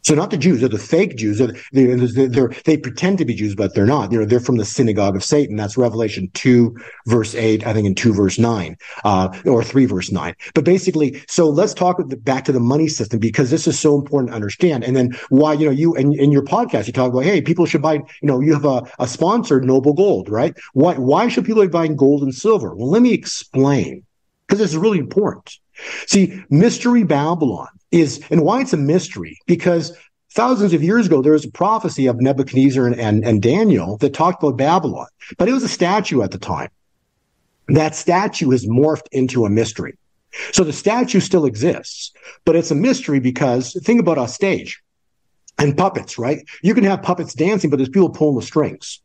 [0.06, 1.38] So not the Jews, they're the fake Jews.
[1.38, 4.12] They're, they're, they're, they pretend to be Jews, but they're not.
[4.12, 5.56] You know, they're from the synagogue of Satan.
[5.56, 6.76] That's Revelation 2
[7.06, 10.32] verse 8, I think in 2 verse 9, uh, or 3 verse 9.
[10.54, 13.96] But basically, so let's talk the, back to the money system because this is so
[13.98, 14.84] important to understand.
[14.84, 17.66] And then why, you know, you, in, in your podcast, you talk about, hey, people
[17.66, 20.56] should buy, you know, you have a, a sponsor, Noble Gold, right?
[20.72, 22.76] Why, why should people be buying gold and silver?
[22.76, 24.05] Well, let me explain
[24.46, 25.58] because this is really important.
[26.06, 29.96] See, Mystery Babylon is, and why it's a mystery, because
[30.32, 34.14] thousands of years ago, there was a prophecy of Nebuchadnezzar and, and, and Daniel that
[34.14, 35.06] talked about Babylon,
[35.38, 36.70] but it was a statue at the time.
[37.68, 39.96] That statue has morphed into a mystery.
[40.52, 42.12] So the statue still exists,
[42.44, 44.82] but it's a mystery because think about a stage
[45.58, 46.46] and puppets, right?
[46.62, 49.00] You can have puppets dancing, but there's people pulling the strings.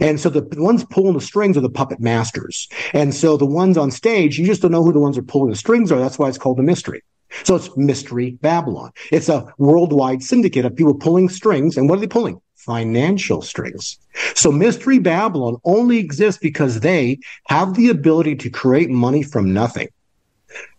[0.00, 2.68] And so the ones pulling the strings are the puppet masters.
[2.92, 5.50] And so the ones on stage, you just don't know who the ones are pulling
[5.50, 5.98] the strings are.
[5.98, 7.02] That's why it's called a mystery.
[7.44, 8.92] So it's Mystery Babylon.
[9.10, 11.76] It's a worldwide syndicate of people pulling strings.
[11.76, 12.40] And what are they pulling?
[12.56, 13.98] Financial strings.
[14.34, 17.18] So Mystery Babylon only exists because they
[17.48, 19.88] have the ability to create money from nothing.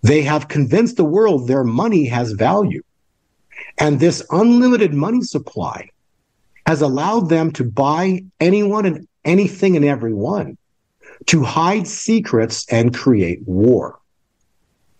[0.03, 2.83] They have convinced the world their money has value.
[3.79, 5.89] And this unlimited money supply
[6.65, 10.58] has allowed them to buy anyone and anything and everyone,
[11.28, 13.99] to hide secrets and create war.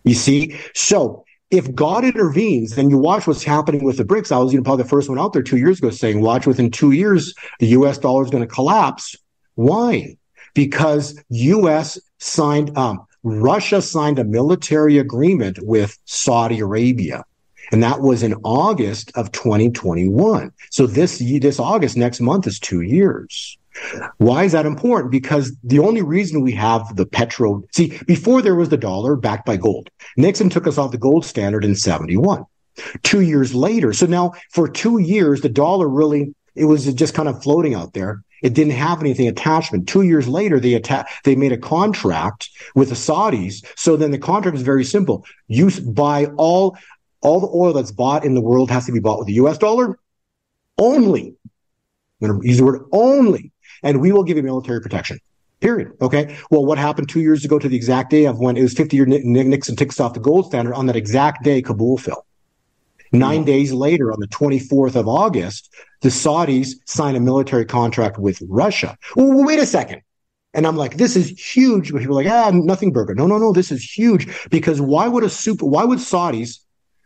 [0.04, 0.60] You see?
[0.74, 4.32] So if God intervenes, then you watch what's happening with the BRICS.
[4.32, 6.92] I was, probably the first one out there two years ago saying, watch within two
[6.92, 9.16] years, the US dollar is going to collapse.
[9.56, 10.18] Why?
[10.54, 17.24] Because US signed, um, Russia signed a military agreement with Saudi Arabia.
[17.72, 20.52] And that was in August of 2021.
[20.70, 23.58] So this, this August, next month is two years.
[24.18, 25.12] Why is that important?
[25.12, 29.46] Because the only reason we have the petro, see, before there was the dollar backed
[29.46, 29.90] by gold.
[30.18, 32.46] Nixon took us off the gold standard in 71.
[33.04, 33.94] Two years later.
[33.94, 37.94] So now for two years, the dollar really, it was just kind of floating out
[37.94, 38.24] there.
[38.44, 39.88] It didn't have anything attachment.
[39.88, 43.66] Two years later, they atta- they made a contract with the Saudis.
[43.78, 45.26] So then the contract is very simple.
[45.48, 46.78] You buy all
[47.24, 49.58] all the oil that's bought in the world has to be bought with the US
[49.58, 49.98] dollar
[50.78, 51.36] only.
[52.22, 53.52] I'm going to use the word only.
[53.82, 55.20] And we will give you military protection.
[55.60, 55.94] Period.
[56.02, 56.38] Okay.
[56.52, 58.96] Well, what happened two years ago to the exact day of when it was 50
[58.96, 62.26] year Nixon ticks off the gold standard on that exact day, Kabul fell.
[63.14, 68.42] Nine days later, on the 24th of August, the Saudis sign a military contract with
[68.50, 68.98] Russia.
[69.16, 70.02] Well, wait a second.
[70.56, 71.92] And I'm like, this is huge.
[71.92, 73.14] But people are like, ah, nothing burger.
[73.14, 73.54] No, no, no.
[73.54, 76.60] This is huge because why would a super, why would Saudis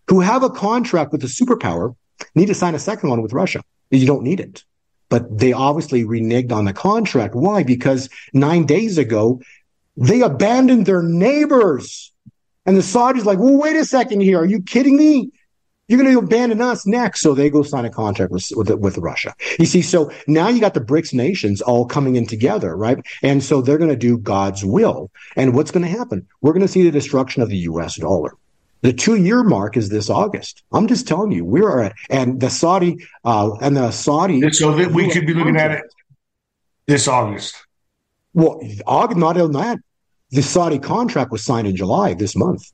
[0.08, 1.96] who have a contract with the superpower
[2.36, 3.62] need to sign a second one with Russia.
[3.92, 4.64] You don't need it.
[5.10, 7.36] But they obviously reneged on the contract.
[7.36, 7.64] Why?
[7.64, 9.42] Because nine days ago,
[9.96, 12.12] they abandoned their neighbors.
[12.66, 14.40] And the Saudis like, well, wait a second here.
[14.40, 15.32] Are you kidding me?
[15.88, 17.22] You're going to abandon us next.
[17.22, 19.34] So they go sign a contract with, with, with, Russia.
[19.58, 22.98] You see, so now you got the BRICS nations all coming in together, right?
[23.24, 25.10] And so they're going to do God's will.
[25.38, 26.28] And what's going to happen?
[26.42, 28.36] We're going to see the destruction of the US dollar.
[28.82, 30.64] The two year mark is this August.
[30.72, 34.50] I'm just telling you, we are at, and the Saudi, uh, and the Saudi.
[34.52, 35.84] So that we could be looking at it
[36.86, 37.56] this August.
[38.34, 39.80] Well, August, not on that.
[40.32, 42.72] The Saudi contract was signed in July this month.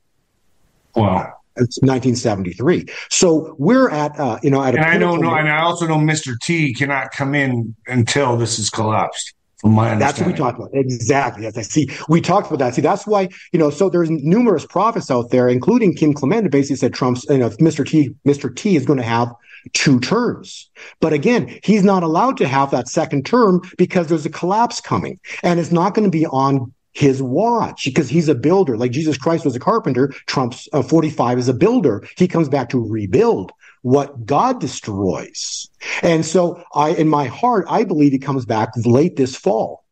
[0.95, 1.33] Wow.
[1.55, 2.87] It's 1973.
[3.09, 5.97] So we're at, uh, you know, at a and I know, and I also know
[5.97, 6.33] Mr.
[6.41, 10.71] T cannot come in until this is collapsed That's what we talked about.
[10.73, 11.45] Exactly.
[11.45, 12.75] As I see, we talked about that.
[12.75, 16.49] See, that's why, you know, so there's numerous prophets out there, including Kim Clement, who
[16.49, 17.87] basically said Trump's, you know, Mr.
[17.87, 18.53] T, Mr.
[18.53, 19.33] T is going to have
[19.71, 20.69] two terms.
[20.99, 25.19] But again, he's not allowed to have that second term because there's a collapse coming
[25.41, 28.77] and it's not going to be on his watch because he's a builder.
[28.77, 30.09] Like Jesus Christ was a carpenter.
[30.27, 32.07] Trump's uh, 45 is a builder.
[32.17, 33.51] He comes back to rebuild
[33.83, 35.69] what God destroys.
[36.01, 39.83] And so I, in my heart, I believe he comes back late this fall,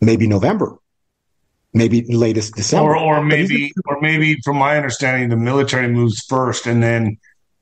[0.00, 0.76] maybe November,
[1.72, 6.66] maybe latest December, or, or maybe, or maybe from my understanding, the military moves first
[6.66, 7.18] and then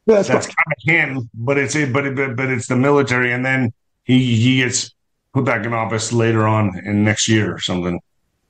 [0.07, 3.31] yeah, that's, that's kind of him, but it's it, but, it, but it's the military.
[3.31, 3.75] And then
[4.05, 4.95] he, he gets
[5.35, 8.01] put back in office later on in next year or something.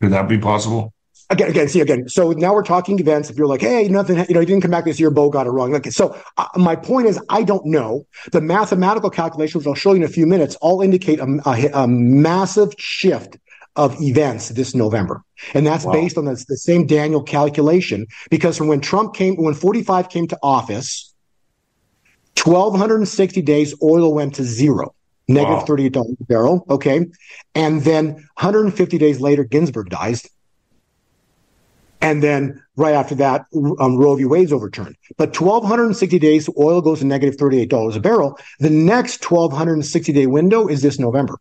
[0.00, 0.94] Could that be possible?
[1.30, 2.08] Again, again, see again.
[2.08, 3.30] So now we're talking events.
[3.30, 5.46] If you're like, hey, nothing, you know, you didn't come back this year, Bo got
[5.46, 5.74] it wrong.
[5.74, 8.06] Okay, so uh, my point is, I don't know.
[8.32, 11.88] The mathematical calculations I'll show you in a few minutes all indicate a, a, a
[11.88, 13.38] massive shift
[13.76, 15.22] of events this November.
[15.54, 15.92] And that's wow.
[15.92, 20.26] based on the, the same Daniel calculation because from when Trump came, when 45 came
[20.28, 21.14] to office,
[22.42, 24.94] 1260 days, oil went to zero
[25.28, 25.76] negative wow.
[25.76, 26.66] $38 a barrel.
[26.70, 27.06] Okay.
[27.54, 30.26] And then 150 days later, Ginsburg dies
[32.00, 33.46] And then right after that,
[33.80, 34.24] um, Roe v.
[34.24, 34.96] Wade's overturned.
[35.16, 38.38] But 1,260 days, oil goes to negative $38 a barrel.
[38.60, 41.38] The next 1,260 day window is this November.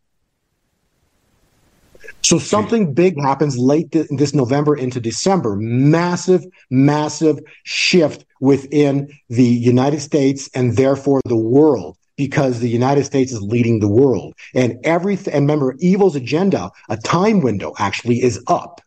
[2.24, 5.56] So something big happens late th- this November into December.
[5.56, 13.32] Massive, massive shift within the United States and therefore the world because the United States
[13.32, 14.34] is leading the world.
[14.54, 18.82] And everything, and remember, evil's agenda, a time window actually is up.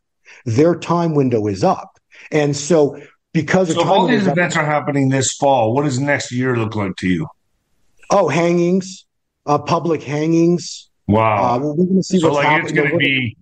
[0.44, 1.98] Their time window is up.
[2.30, 3.00] And so
[3.32, 6.74] because so all these events up, are happening this fall, what does next year look
[6.74, 7.26] like to you?
[8.10, 9.06] Oh, hangings,
[9.46, 11.56] uh, public hangings, Wow.
[11.56, 12.66] Uh, we're going to see so what's like happening.
[12.66, 13.36] It's going to be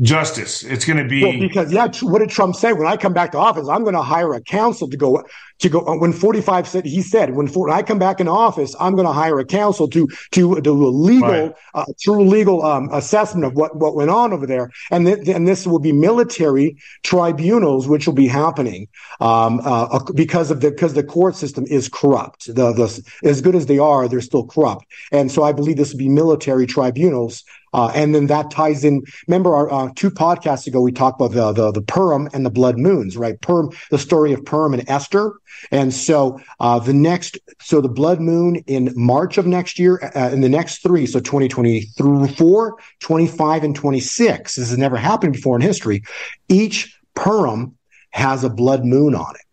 [0.00, 0.64] justice.
[0.64, 1.88] It's going to be well, because yeah.
[2.02, 2.72] What did Trump say?
[2.72, 5.22] When I come back to office, I'm going to hire a council to go
[5.60, 5.86] to go.
[5.86, 8.94] Uh, when 45 said he said when, for, when I come back in office, I'm
[8.96, 11.52] going to hire a council to to do a legal right.
[11.74, 15.46] uh, true legal um, assessment of what what went on over there, and th- and
[15.46, 18.88] this will be military tribunals, which will be happening
[19.20, 22.46] um, uh, because of the because the court system is corrupt.
[22.46, 25.92] The, the as good as they are, they're still corrupt, and so I believe this
[25.92, 27.44] will be military tribunals
[27.74, 29.02] uh, and then that ties in.
[29.26, 32.50] Remember our uh, two podcasts ago, we talked about the, the, the Purim and the
[32.50, 33.38] blood moons, right?
[33.40, 35.34] Purim, the story of Purim and Esther.
[35.70, 40.30] And so uh, the next, so the blood moon in March of next year, uh,
[40.30, 44.54] in the next three, so 2024, 25, and 26.
[44.54, 46.04] This has never happened before in history.
[46.48, 47.76] Each Purim
[48.10, 49.43] has a blood moon on it.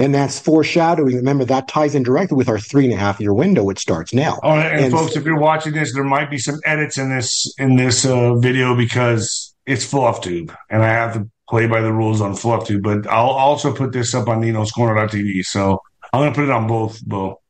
[0.00, 1.16] And that's foreshadowing.
[1.16, 3.68] Remember, that ties in directly with our three and a half year window.
[3.68, 4.38] It starts now.
[4.44, 7.52] Oh, and, and folks, if you're watching this, there might be some edits in this
[7.58, 11.92] in this uh, video because it's fluff tube, and I have to play by the
[11.92, 12.82] rules on fluff tube.
[12.84, 15.44] But I'll also put this up on Nino's Corner.tv.
[15.44, 15.82] So
[16.12, 17.40] I'm going to put it on both, Bo.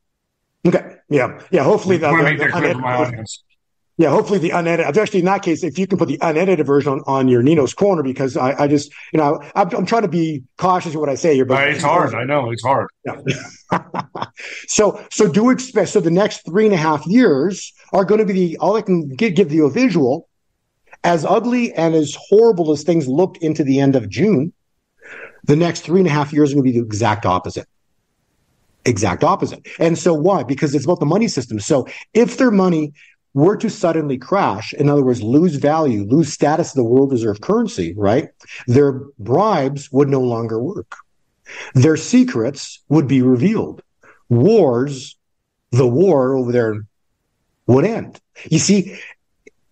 [0.65, 0.97] Okay.
[1.09, 1.39] Yeah.
[1.51, 1.63] Yeah.
[1.63, 2.11] Hopefully that.
[2.23, 3.43] Make that my audience.
[3.99, 4.97] Yeah, hopefully the unedited.
[4.97, 7.73] Actually, in that case, if you can put the unedited version on, on your Nino's
[7.73, 11.09] corner, because I, I just, you know, I'm, I'm, trying to be cautious of what
[11.09, 11.43] I say here.
[11.43, 12.15] But it's hard.
[12.15, 12.87] I know it's hard.
[13.05, 13.19] Yeah.
[14.69, 15.89] so, so do expect.
[15.89, 18.57] So the next three and a half years are going to be the.
[18.59, 20.29] All I can give, give you a visual.
[21.03, 24.53] As ugly and as horrible as things looked into the end of June,
[25.43, 27.67] the next three and a half years are going to be the exact opposite
[28.85, 29.67] exact opposite.
[29.77, 30.43] And so why?
[30.43, 31.59] Because it's about the money system.
[31.59, 32.93] So if their money
[33.33, 37.41] were to suddenly crash, in other words, lose value, lose status of the world reserve
[37.41, 38.29] currency, right?
[38.67, 40.95] Their bribes would no longer work.
[41.73, 43.81] Their secrets would be revealed.
[44.29, 45.17] Wars,
[45.71, 46.75] the war over there
[47.67, 48.19] would end.
[48.49, 48.99] You see,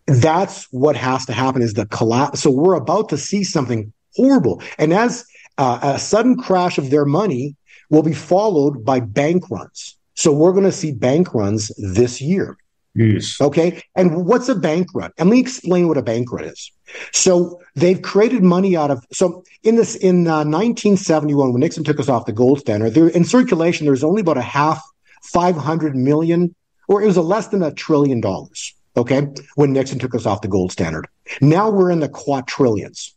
[0.06, 2.42] that's what has to happen is the collapse.
[2.42, 4.62] So we're about to see something horrible.
[4.78, 5.26] And as
[5.58, 7.56] uh, a sudden crash of their money
[7.90, 9.98] will be followed by bank runs.
[10.14, 12.58] So we're going to see bank runs this year.
[12.98, 13.40] Yes.
[13.40, 13.84] Okay.
[13.96, 15.12] And what's a bank run?
[15.20, 16.72] And let me explain what a bank run is.
[17.14, 22.00] So they've created money out of, so in this, in uh, 1971, when Nixon took
[22.00, 24.82] us off the gold standard, there in circulation, there was only about a half,
[25.22, 26.56] 500 million,
[26.88, 28.74] or it was a less than a trillion dollars.
[28.96, 29.28] Okay.
[29.54, 31.08] When Nixon took us off the gold standard.
[31.40, 33.14] Now we're in the quadrillions,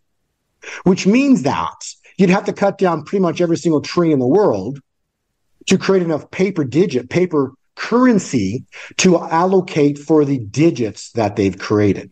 [0.83, 4.27] which means that you'd have to cut down pretty much every single tree in the
[4.27, 4.79] world
[5.69, 8.63] to create enough paper digit, paper currency
[8.99, 12.11] to allocate for the digits that they've created.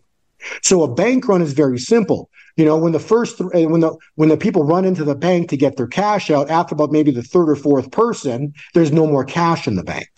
[0.62, 2.30] So a bank run is very simple.
[2.56, 5.14] You know, when the first th- eh, when the when the people run into the
[5.14, 8.90] bank to get their cash out after about maybe the third or fourth person, there's
[8.90, 10.08] no more cash in the bank.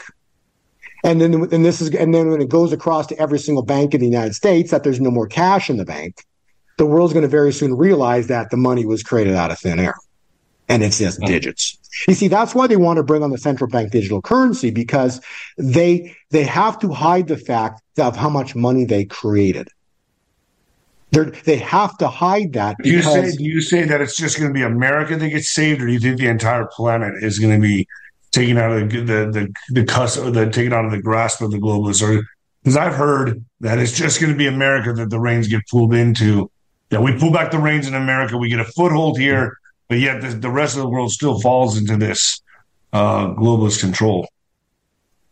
[1.03, 3.93] And then and this is and then when it goes across to every single bank
[3.93, 6.25] in the United States that there's no more cash in the bank,
[6.79, 9.81] the world's going to very soon realize that the money was created out of thin
[9.81, 9.97] air
[10.69, 11.80] and it's just digits.
[12.07, 15.21] You see, that's why they want to bring on the central bank digital currency because
[15.59, 19.69] they they have to hide the fact of how much money they created.
[21.13, 22.77] They're, they have to hide that.
[22.83, 25.51] Do you say do you say that it's just going to be America that gets
[25.51, 27.87] saved, or do you think the entire planet is going to be
[28.31, 31.41] taken out of the the the, the cus or the taken out of the grasp
[31.41, 32.03] of the globalists?
[32.03, 32.23] Or
[32.63, 35.95] because I've heard that it's just going to be America that the reins get pulled
[35.95, 36.51] into.
[36.91, 39.57] That we pull back the reins in America, we get a foothold here
[39.91, 42.41] but yet the, the rest of the world still falls into this
[42.95, 44.27] uh, globalist control.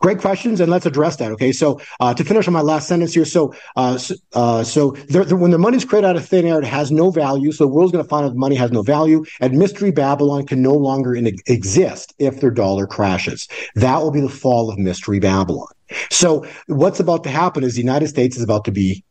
[0.00, 1.32] Great questions, and let's address that.
[1.32, 3.98] Okay, so uh, to finish on my last sentence here, so uh,
[4.34, 7.50] uh, so when the money's created out of thin air, it has no value.
[7.50, 10.46] So the world's going to find out the money has no value, and Mystery Babylon
[10.46, 13.48] can no longer in, exist if their dollar crashes.
[13.74, 15.68] That will be the fall of Mystery Babylon.
[16.10, 19.04] So what's about to happen is the United States is about to be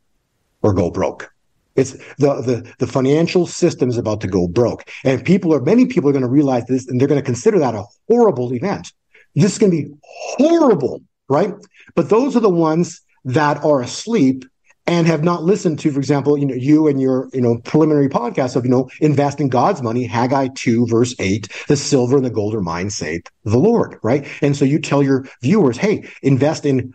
[0.62, 1.34] or go broke.
[1.78, 4.90] It's the, the, the financial system is about to go broke.
[5.04, 7.60] And people are, many people are going to realize this and they're going to consider
[7.60, 8.92] that a horrible event.
[9.36, 11.54] This is going to be horrible, right?
[11.96, 14.46] But those are the ones that are asleep
[14.88, 18.08] and have not listened to, for example, you know, you and your, you know, preliminary
[18.08, 22.26] podcast of, you know, invest in God's money, Haggai 2, verse 8, the silver and
[22.26, 24.26] the gold are mine, saith the Lord, right?
[24.42, 26.94] And so you tell your viewers, hey, invest in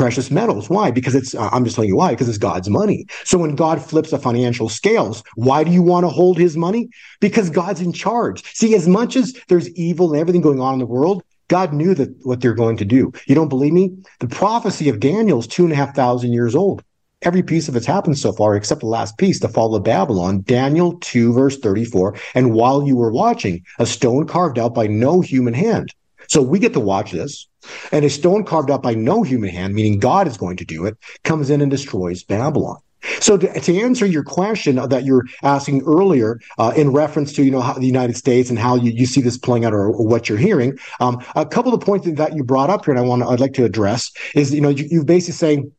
[0.00, 0.70] precious metals.
[0.70, 0.90] Why?
[0.90, 3.04] Because it's, uh, I'm just telling you why, because it's God's money.
[3.24, 6.88] So when God flips the financial scales, why do you want to hold his money?
[7.20, 8.42] Because God's in charge.
[8.54, 11.94] See, as much as there's evil and everything going on in the world, God knew
[11.96, 13.12] that what they're going to do.
[13.26, 13.94] You don't believe me?
[14.20, 16.82] The prophecy of Daniel is two and a half thousand years old.
[17.20, 20.40] Every piece of it's happened so far, except the last piece, the fall of Babylon,
[20.46, 22.16] Daniel 2, verse 34.
[22.34, 25.92] And while you were watching, a stone carved out by no human hand.
[26.26, 27.48] So we get to watch this.
[27.92, 30.86] And a stone carved out by no human hand, meaning God is going to do
[30.86, 32.78] it, comes in and destroys Babylon.
[33.20, 37.50] So to, to, answer your question that you're asking earlier, uh, in reference to you
[37.50, 40.28] know the United States and how you, you see this playing out or, or what
[40.28, 43.06] you're hearing, um, a couple of the points that you brought up here, and I
[43.06, 45.72] want I'd like to address is you know you, you basically saying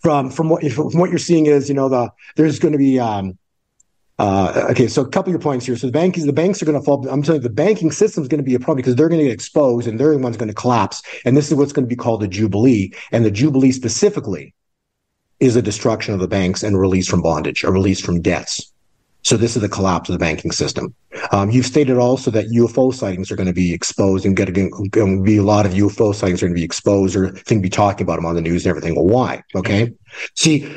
[0.00, 2.98] from from what from what you're seeing is you know the there's going to be
[2.98, 3.38] um,
[4.18, 5.76] uh, okay, so a couple of your points here.
[5.76, 7.06] So the banks, the banks are going to fall.
[7.08, 9.20] I'm telling you, the banking system is going to be a problem because they're going
[9.20, 11.02] to get exposed and they're the ones going to collapse.
[11.24, 12.92] And this is what's going to be called the Jubilee.
[13.12, 14.54] And the Jubilee specifically
[15.38, 18.72] is a destruction of the banks and release from bondage, a release from debts.
[19.22, 20.94] So this is the collapse of the banking system.
[21.32, 25.22] Um, you've stated also that UFO sightings are going to be exposed and going to
[25.22, 28.04] be a lot of UFO sightings are going to be exposed or thing be talking
[28.04, 28.94] about them on the news and everything.
[28.94, 29.42] Well, why?
[29.56, 29.92] Okay.
[30.36, 30.72] See,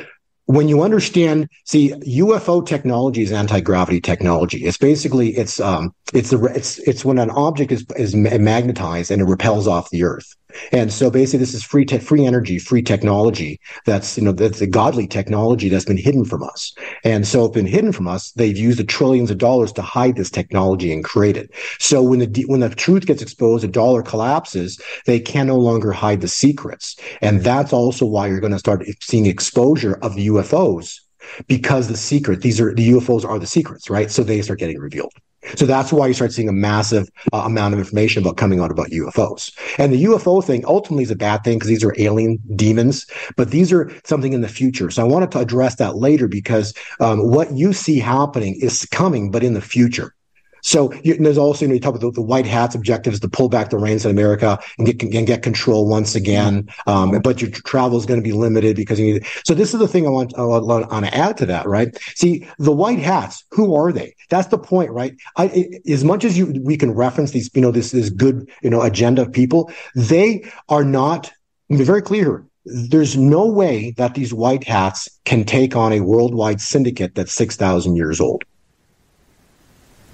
[0.50, 4.64] when you understand, see, UFO technology is anti-gravity technology.
[4.64, 9.22] It's basically, it's, um, it's the, it's, it's when an object is, is magnetized and
[9.22, 10.34] it repels off the earth.
[10.72, 13.60] And so basically this is free, te- free energy, free technology.
[13.86, 16.74] That's, you know, that's a godly technology that's been hidden from us.
[17.04, 18.32] And so it's been hidden from us.
[18.32, 21.50] They've used the trillions of dollars to hide this technology and create it.
[21.78, 25.92] So when the, when the truth gets exposed, the dollar collapses, they can no longer
[25.92, 26.96] hide the secrets.
[27.20, 31.00] And that's also why you're going to start seeing exposure of the UFOs
[31.46, 34.10] because the secret, these are the UFOs are the secrets, right?
[34.10, 35.12] So they start getting revealed.
[35.56, 38.70] So that's why you start seeing a massive uh, amount of information about coming out
[38.70, 39.52] about UFOs.
[39.78, 43.06] And the UFO thing ultimately is a bad thing because these are alien demons,
[43.36, 44.90] but these are something in the future.
[44.90, 49.30] So I wanted to address that later because um, what you see happening is coming,
[49.30, 50.14] but in the future.
[50.62, 53.28] So you, there's also, you know, you talk about the, the, white hat's objectives to
[53.28, 56.68] pull back the reins in America and get and get control once again.
[56.86, 59.26] Um, but your travel is going to be limited because you need.
[59.44, 61.96] So this is the thing I want, I want, to add to that, right?
[62.14, 64.14] See, the white hats, who are they?
[64.28, 65.16] That's the point, right?
[65.36, 68.70] I, as much as you we can reference these, you know, this this good, you
[68.70, 71.32] know, agenda of people, they are not.
[71.68, 76.60] Be very clear there's no way that these white hats can take on a worldwide
[76.60, 78.44] syndicate that's 6,000 years old.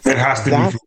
[0.06, 0.78] It has to that, be.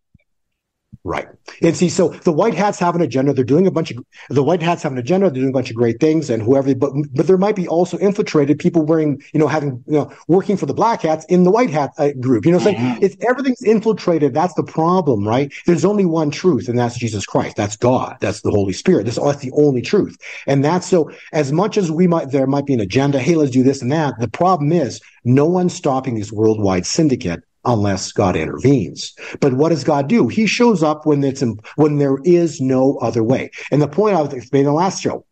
[1.05, 1.27] Right.
[1.61, 3.33] And see, so the white hats have an agenda.
[3.33, 5.29] They're doing a bunch of the white hats have an agenda.
[5.29, 6.75] They're doing a bunch of great things, and whoever.
[6.75, 10.57] But but there might be also infiltrated people wearing, you know, having you know, working
[10.57, 12.45] for the black hats in the white hat uh, group.
[12.45, 13.03] You know, saying mm-hmm.
[13.03, 14.33] it's everything's infiltrated.
[14.33, 15.53] That's the problem, right?
[15.65, 17.55] There's only one truth, and that's Jesus Christ.
[17.55, 18.17] That's God.
[18.19, 19.05] That's the Holy Spirit.
[19.05, 20.17] That's, that's the only truth.
[20.47, 21.11] And that's so.
[21.31, 23.19] As much as we might, there might be an agenda.
[23.19, 24.19] Hey, let's do this and that.
[24.19, 29.15] The problem is, no one's stopping this worldwide syndicate unless God intervenes.
[29.39, 30.27] But what does God do?
[30.27, 31.43] He shows up when it's
[31.75, 33.51] when there is no other way.
[33.71, 35.25] And the point I was made in the last show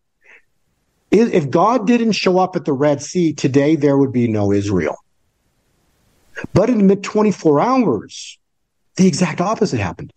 [1.12, 4.52] is if God didn't show up at the Red Sea today, there would be no
[4.52, 4.98] Israel.
[6.54, 8.38] But in the mid 24 hours,
[8.96, 10.14] the exact opposite happened.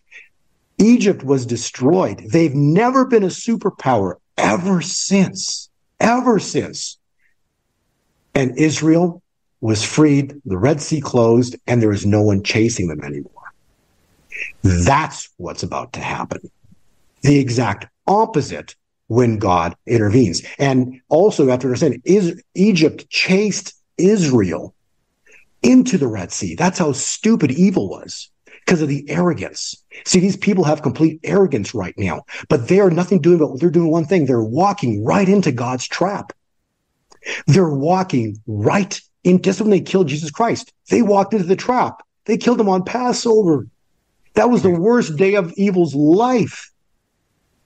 [0.78, 2.22] Egypt was destroyed.
[2.30, 6.98] They've never been a superpower ever since, ever since.
[8.34, 9.22] And Israel
[9.60, 13.32] was freed, the Red Sea closed, and there is no one chasing them anymore.
[14.62, 16.50] That's what's about to happen.
[17.22, 18.74] The exact opposite
[19.08, 20.42] when God intervenes.
[20.58, 24.74] And also, you have to understand, is Egypt chased Israel
[25.62, 26.54] into the Red Sea.
[26.54, 28.30] That's how stupid evil was
[28.64, 29.82] because of the arrogance.
[30.04, 33.70] See, these people have complete arrogance right now, but they are nothing doing but they're
[33.70, 34.26] doing one thing.
[34.26, 36.32] They're walking right into God's trap.
[37.46, 40.72] They're walking right in they killed Jesus Christ.
[40.88, 42.02] They walked into the trap.
[42.24, 43.66] They killed him on Passover.
[44.34, 46.70] That was the worst day of evil's life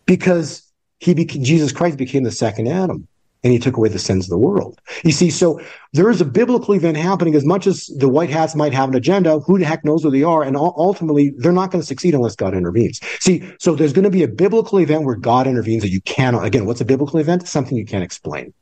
[0.07, 0.63] because
[0.99, 3.07] he became, Jesus Christ became the second Adam
[3.43, 4.81] and he took away the sins of the world.
[5.05, 5.61] You see, so
[5.93, 8.95] there is a biblical event happening as much as the white hats might have an
[8.95, 9.39] agenda.
[9.41, 10.43] Who the heck knows who they are?
[10.43, 13.01] And ultimately, they're not going to succeed unless God intervenes.
[13.21, 16.47] See, so there's going to be a biblical event where God intervenes that you cannot,
[16.47, 17.47] again, what's a biblical event?
[17.47, 18.55] Something you can't explain.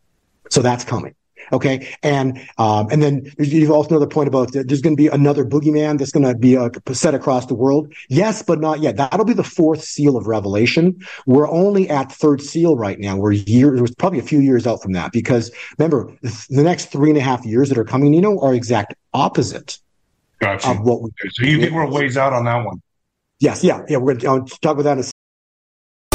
[0.50, 1.14] So that's coming.
[1.52, 5.44] Okay, and um, and then you've also another point about there's going to be another
[5.44, 7.92] boogeyman that's going to be uh, set across the world.
[8.08, 8.96] Yes, but not yet.
[8.96, 10.98] That'll be the fourth seal of Revelation.
[11.26, 13.16] We're only at third seal right now.
[13.16, 17.18] We're years, probably a few years out from that because remember the next three and
[17.18, 19.78] a half years that are coming, you know, are exact opposite
[20.40, 20.70] gotcha.
[20.70, 21.10] of what we.
[21.32, 22.80] So you think we're ways out on that one?
[23.40, 23.96] Yes, yeah, yeah.
[23.96, 25.11] We're going to talk about that in a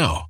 [0.00, 0.29] now.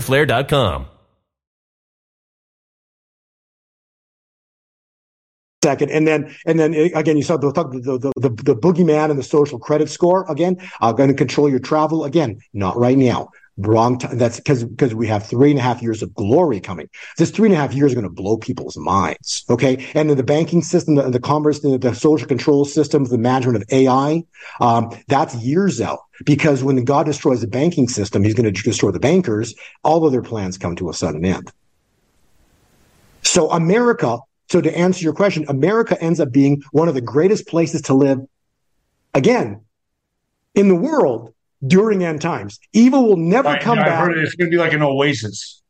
[0.00, 0.86] fighterflare.com.
[5.62, 9.10] second and then and then eh, again you saw the the, the, the, the boogeyman
[9.10, 12.96] and the social credit score again i'm going to control your travel again not right
[12.96, 13.28] now
[13.66, 16.88] wrong time that's because because we have three and a half years of glory coming.
[17.16, 19.90] This three and a half years are going to blow people's minds okay?
[19.94, 23.56] And then the banking system the, the commerce the, the social control systems the management
[23.56, 24.22] of ai
[24.60, 26.00] um, that's years out.
[26.24, 29.54] Because when god destroys the banking system he's going to destroy the bankers.
[29.84, 31.50] All of their plans come to a sudden end.
[33.22, 34.18] So america
[34.50, 37.94] so to answer your question, America ends up being one of the greatest places to
[37.94, 38.18] live
[39.14, 39.64] again
[40.56, 41.32] in the world
[41.66, 42.58] during end times.
[42.72, 44.00] Evil will never I, come I back.
[44.00, 45.62] heard it's going to be like an oasis.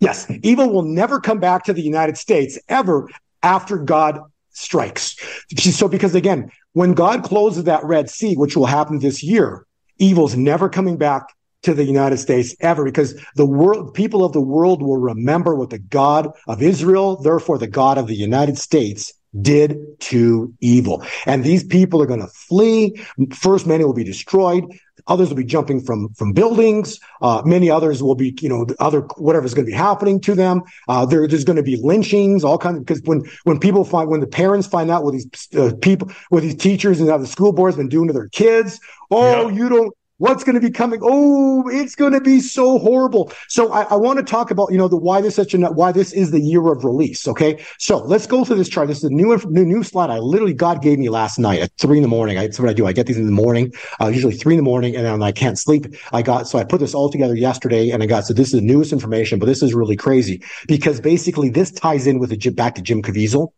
[0.00, 3.08] Yes, evil will never come back to the United States ever
[3.42, 4.20] after God
[4.50, 5.16] strikes.
[5.58, 9.66] So because again, when God closes that Red Sea, which will happen this year,
[9.98, 11.22] evil's never coming back
[11.62, 15.70] to the United States ever because the world, people of the world will remember what
[15.70, 21.04] the God of Israel, therefore the God of the United States did to evil.
[21.26, 23.02] And these people are going to flee.
[23.32, 24.64] First, many will be destroyed.
[25.06, 26.98] Others will be jumping from, from buildings.
[27.20, 30.62] Uh, many others will be, you know, other, whatever's going to be happening to them.
[30.88, 34.08] Uh, there, there's going to be lynchings, all kinds of, because when, when people find,
[34.08, 37.26] when the parents find out what these uh, people, what these teachers and how the
[37.26, 38.80] school board's been doing to their kids,
[39.10, 39.56] oh, Yep.
[39.56, 41.00] you don't, What's going to be coming?
[41.02, 43.32] Oh, it's going to be so horrible.
[43.48, 45.90] So I, I want to talk about, you know, the why this such a why
[45.90, 47.26] this is the year of release.
[47.26, 48.86] Okay, so let's go through this chart.
[48.86, 50.10] This is a new new, new slide.
[50.10, 52.38] I literally God gave me last night at three in the morning.
[52.38, 52.86] I, that's what I do.
[52.86, 55.32] I get these in the morning, uh, usually three in the morning, and then I
[55.32, 55.86] can't sleep.
[56.12, 58.60] I got so I put this all together yesterday, and I got so this is
[58.60, 62.50] the newest information, but this is really crazy because basically this ties in with the
[62.50, 63.48] back to Jim Caviezel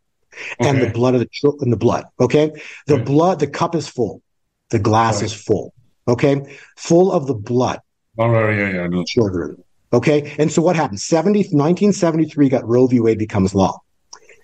[0.59, 0.87] and Okay.
[0.87, 2.05] the blood of the and the blood.
[2.19, 2.51] Okay,
[2.87, 3.03] the Okay.
[3.03, 4.23] blood, the cup is full,
[4.71, 5.71] the glass is full.
[6.07, 7.79] Okay, full of the blood
[8.17, 8.87] All right, yeah, yeah.
[8.87, 9.03] Know.
[9.03, 9.63] children.
[9.93, 10.35] Okay.
[10.37, 10.99] And so what happened?
[10.99, 12.99] 70, 1973 got Roe v.
[12.99, 13.79] Wade becomes law.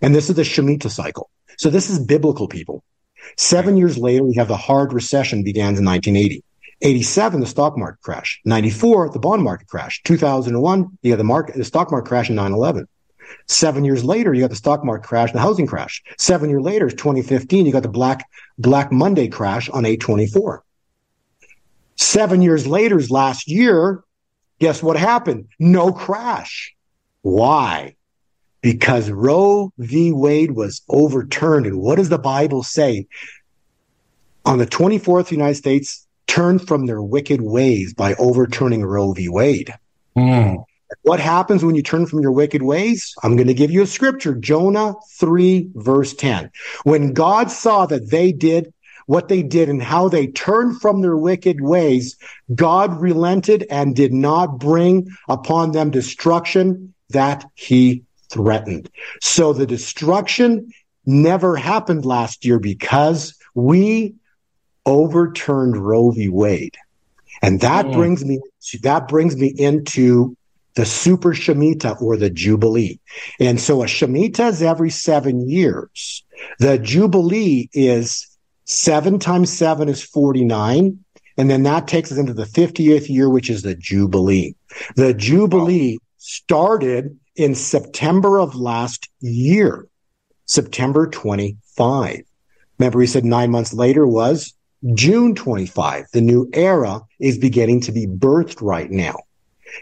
[0.02, 1.30] And this is the Shemitah cycle.
[1.58, 2.84] So this is biblical people.
[3.38, 6.44] Seven years later, we have the hard recession begins in 1980.
[6.82, 8.42] 87, the stock market crash.
[8.46, 10.02] 94, the bond market crash.
[10.04, 12.86] 2001, you got the market, the stock market crash in 9-11.
[13.48, 16.04] Seven years later, you got the stock market crash, the housing crash.
[16.18, 20.64] Seven years later, 2015, you got the Black Black Monday crash on 824.
[21.96, 24.04] Seven years later, last year,
[24.60, 25.48] guess what happened?
[25.60, 26.74] No crash.
[27.22, 27.96] Why?
[28.62, 30.12] Because Roe v.
[30.12, 31.66] Wade was overturned.
[31.66, 33.08] And what does the Bible say?
[34.46, 39.30] On the 24th, the United States turned from their wicked ways by overturning Roe v.
[39.30, 39.74] Wade.
[40.16, 40.56] Hmm.
[41.02, 43.14] What happens when you turn from your wicked ways?
[43.24, 46.52] I'm going to give you a scripture, Jonah 3, verse 10.
[46.84, 48.73] When God saw that they did
[49.06, 52.18] what they did and how they turned from their wicked ways,
[52.54, 58.90] God relented and did not bring upon them destruction that he threatened.
[59.22, 60.72] So the destruction
[61.06, 64.16] never happened last year because we
[64.86, 66.30] overturned Roe v.
[66.30, 66.76] Wade.
[67.42, 67.94] And that Mm.
[67.94, 68.40] brings me
[68.82, 70.36] that brings me into
[70.76, 73.00] the super Shemitah or the Jubilee.
[73.40, 76.24] And so a Shemitah is every seven years.
[76.60, 78.28] The Jubilee is
[78.66, 81.00] seven times seven is 49.
[81.38, 84.56] And then that takes us into the 50th year, which is the Jubilee.
[84.96, 89.88] The Jubilee started in September of last year,
[90.46, 92.22] September 25.
[92.78, 94.54] Remember, we said nine months later was
[94.94, 96.06] June 25.
[96.14, 99.18] The new era is beginning to be birthed right now.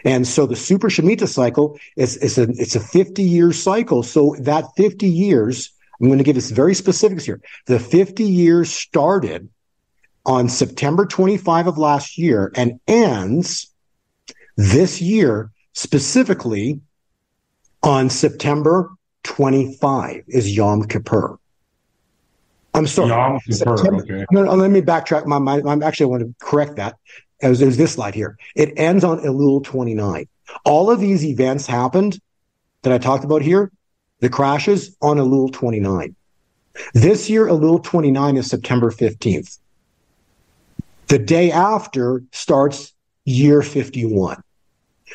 [0.04, 4.02] And so the Super Shemitah cycle is, is a, it's a 50 year cycle.
[4.02, 5.70] So that 50 years,
[6.02, 7.40] I'm going to give us very specifics here.
[7.66, 9.48] The 50 years started
[10.26, 13.72] on September 25 of last year and ends
[14.56, 16.80] this year specifically
[17.84, 18.90] on September
[19.22, 21.38] 25 is Yom Kippur.
[22.74, 23.08] I'm sorry.
[23.10, 24.26] Yom Kippur, September- okay.
[24.32, 25.26] No, no, let me backtrack.
[25.26, 26.96] My, my, I'm actually I want to correct that.
[27.40, 28.36] It was, it was this slide here.
[28.56, 30.26] It ends on Elul 29.
[30.64, 32.20] All of these events happened
[32.82, 33.70] that I talked about here,
[34.22, 36.14] the crashes on Elul 29.
[36.94, 39.58] This year, Elul 29 is September 15th.
[41.08, 42.94] The day after starts
[43.24, 44.40] year 51,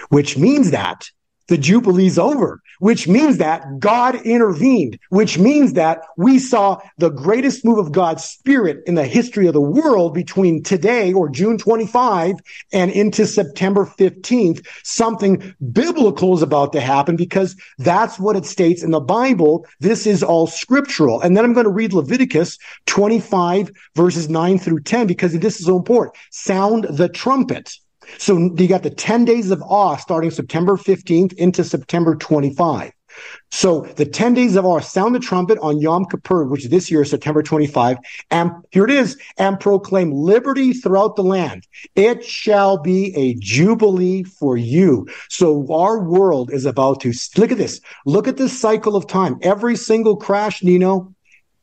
[0.09, 1.09] which means that
[1.47, 7.65] the Jubilee's over, which means that God intervened, which means that we saw the greatest
[7.65, 12.35] move of God's spirit in the history of the world between today or June 25
[12.73, 14.65] and into September 15th.
[14.83, 19.65] Something biblical is about to happen because that's what it states in the Bible.
[19.79, 21.21] This is all scriptural.
[21.21, 25.65] And then I'm going to read Leviticus 25 verses 9 through 10 because this is
[25.65, 26.15] so important.
[26.31, 27.77] Sound the trumpet.
[28.17, 32.91] So you got the 10 days of awe starting September 15th into September 25.
[33.51, 37.01] So the 10 days of awe, sound the trumpet on Yom Kippur, which this year
[37.01, 37.97] is September 25.
[38.29, 41.65] And here it is, and proclaim liberty throughout the land.
[41.95, 45.07] It shall be a jubilee for you.
[45.29, 47.81] So our world is about to look at this.
[48.05, 49.37] Look at this cycle of time.
[49.41, 51.13] Every single crash, Nino,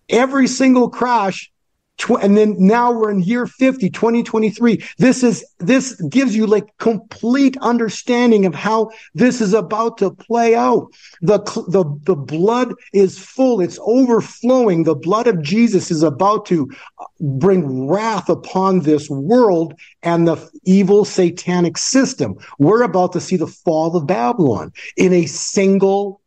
[0.09, 1.53] every single crash
[1.97, 6.77] Tw- and then now we're in year 50 2023 this is this gives you like
[6.79, 10.89] complete understanding of how this is about to play out.
[11.23, 11.39] The
[11.69, 13.61] the the blood is full.
[13.61, 14.85] It's overflowing.
[14.85, 16.69] The blood of jesus is about to
[16.99, 22.35] uh, bring wrath upon this world and the evil satanic system.
[22.59, 26.21] We're about to see the fall of babylon in a single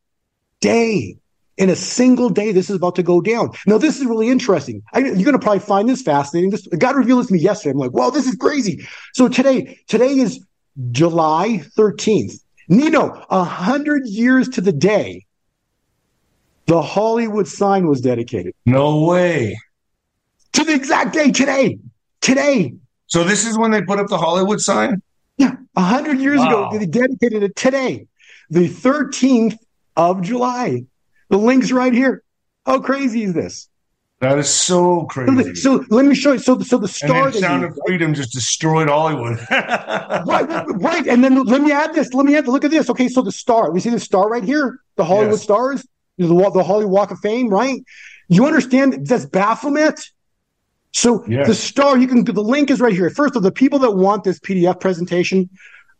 [0.61, 1.17] day
[1.57, 3.49] in a single day, this is about to go down.
[3.65, 4.83] Now, this is really interesting.
[4.93, 6.51] I, you're going to probably find this fascinating.
[6.51, 7.71] This God revealed this to me yesterday.
[7.71, 8.87] I'm like, wow, this is crazy.
[9.13, 10.45] So today, today is
[10.91, 12.39] July 13th.
[12.69, 15.25] Nino, a hundred years to the day,
[16.65, 19.57] the Hollywood sign was dedicated No way.
[20.53, 21.79] to the exact day today.
[22.19, 22.73] Today,
[23.05, 25.01] So this is when they put up the Hollywood sign?
[25.37, 26.67] yeah, a hundred years Wow.
[26.69, 28.05] ago, they dedicated it today,
[28.49, 29.55] the 13th
[29.95, 30.83] of July.
[31.29, 32.23] The link's right here.
[32.65, 33.69] How crazy is this?
[34.19, 35.53] That is so crazy.
[35.55, 36.39] So let me show you.
[36.39, 37.25] So, so the star.
[37.25, 39.37] And then Sound of Freedom just destroyed Hollywood.
[39.51, 41.07] right, right.
[41.07, 42.13] And then let me add this.
[42.13, 42.47] Let me add.
[42.47, 42.89] Look at this.
[42.89, 43.71] Okay, so the star.
[43.71, 44.79] We see the star right here.
[44.95, 45.43] The Hollywood yes.
[45.43, 45.87] stars.
[46.17, 47.49] The, the Hollywood Walk of Fame.
[47.49, 47.83] Right.
[48.27, 49.05] You understand?
[49.05, 50.09] That's Baphomet.
[50.93, 51.45] So yes.
[51.45, 51.95] the star.
[51.95, 52.23] You can.
[52.23, 53.11] The link is right here.
[53.11, 55.47] First of the people that want this PDF presentation,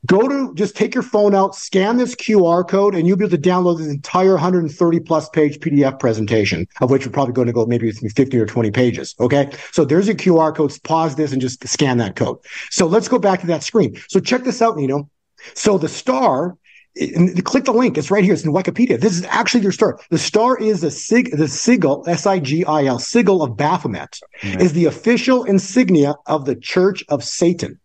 [0.06, 3.36] go to just take your phone out, scan this QR code, and you'll be able
[3.36, 7.54] to download this entire 130 plus page PDF presentation, of which we're probably going to
[7.54, 9.16] go maybe 50 or 20 pages.
[9.20, 9.52] Okay.
[9.72, 10.78] So there's your QR code.
[10.84, 12.38] Pause this and just scan that code.
[12.70, 14.00] So let's go back to that screen.
[14.08, 15.10] So check this out, Nino.
[15.54, 16.58] So the star
[17.00, 17.98] and click the link.
[17.98, 18.34] It's right here.
[18.34, 19.00] It's in Wikipedia.
[19.00, 20.00] This is actually your star.
[20.10, 24.60] The star is the sig, the sigil, S-I-G-I-L, sigil of Baphomet, mm-hmm.
[24.60, 27.80] is the official insignia of the Church of Satan.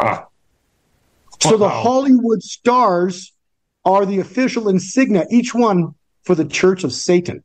[0.00, 0.26] Ah.
[1.40, 3.32] So the Hollywood stars
[3.84, 7.42] are the official insignia, each one for the Church of Satan.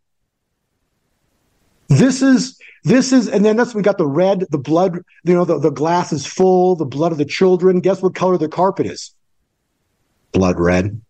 [1.87, 4.99] This is this is, and then that's we got the red, the blood.
[5.23, 7.79] You know, the, the glass is full, the blood of the children.
[7.79, 9.13] Guess what color the carpet is?
[10.33, 11.01] Blood red.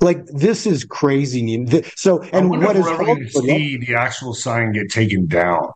[0.00, 1.66] Like this is crazy.
[1.96, 2.86] So, and what is
[3.32, 5.72] see the actual sign get taken down?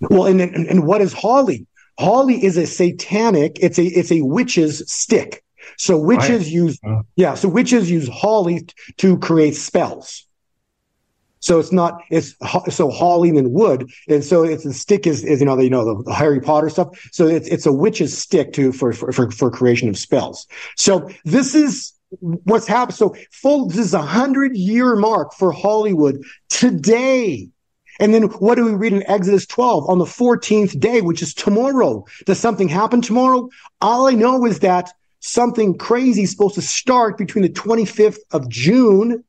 [0.00, 1.66] Well, and, and and what is Holly?
[1.98, 3.58] Holly is a satanic.
[3.60, 5.44] It's a it's a witch's stick.
[5.78, 6.52] So witches right.
[6.52, 7.02] use uh-huh.
[7.16, 7.34] yeah.
[7.34, 10.26] So witches use holly t- to create spells.
[11.40, 12.34] So it's not it's
[12.70, 15.70] so holly and wood, and so it's the stick is, is you know the, you
[15.70, 16.88] know the Harry Potter stuff.
[17.12, 20.46] So it's it's a witch's stick to for for for, for creation of spells.
[20.76, 22.96] So this is what's happened.
[22.96, 27.50] So full this is a hundred year mark for Hollywood today.
[28.00, 31.34] And then what do we read in Exodus 12 on the 14th day, which is
[31.34, 32.04] tomorrow?
[32.26, 33.48] Does something happen tomorrow?
[33.80, 38.48] All I know is that something crazy is supposed to start between the 25th of
[38.48, 39.24] June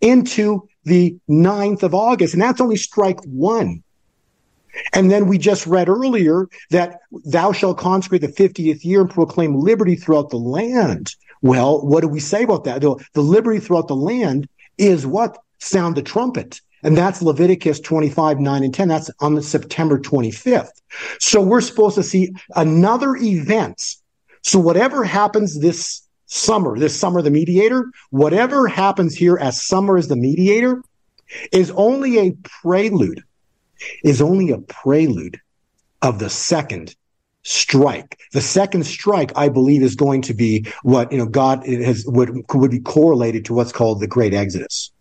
[0.00, 2.34] into the 9th of August.
[2.34, 3.82] And that's only strike one.
[4.92, 9.54] And then we just read earlier that thou shalt consecrate the 50th year and proclaim
[9.54, 11.14] liberty throughout the land.
[11.42, 12.80] Well, what do we say about that?
[12.80, 15.38] The, liberty throughout the land is what?
[15.58, 16.60] Sound the trumpet.
[16.82, 18.88] And that's Leviticus 25, 9 and 10.
[18.88, 20.70] That's on the September 25th.
[21.18, 23.82] So we're supposed to see another event.
[24.42, 30.08] So whatever happens this summer, this summer, the mediator, whatever happens here as summer as
[30.08, 30.82] the mediator
[31.52, 33.22] is only a prelude,
[34.04, 35.40] is only a prelude
[36.00, 36.94] of the second
[37.42, 38.18] strike.
[38.32, 42.44] The second strike, I believe, is going to be what, you know, God has, would,
[42.52, 44.92] would be correlated to what's called the great exodus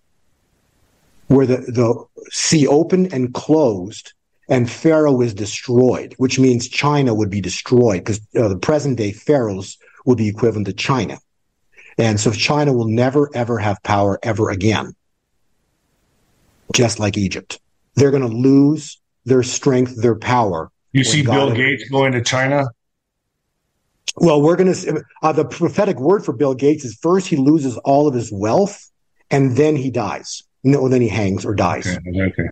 [1.27, 4.13] where the, the sea opened and closed
[4.49, 9.11] and Pharaoh is destroyed, which means China would be destroyed because uh, the present day
[9.11, 11.19] pharaohs would be equivalent to China.
[11.97, 14.95] And so China will never, ever have power ever again,
[16.73, 17.59] just like Egypt.
[17.95, 20.71] They're going to lose their strength, their power.
[20.93, 22.69] You see God Bill Gates going to China?
[24.15, 27.77] Well, we're going to, uh, the prophetic word for Bill Gates is first he loses
[27.79, 28.89] all of his wealth
[29.29, 30.43] and then he dies.
[30.67, 31.87] No, then he hangs or dies.
[31.87, 32.21] Okay.
[32.21, 32.49] okay.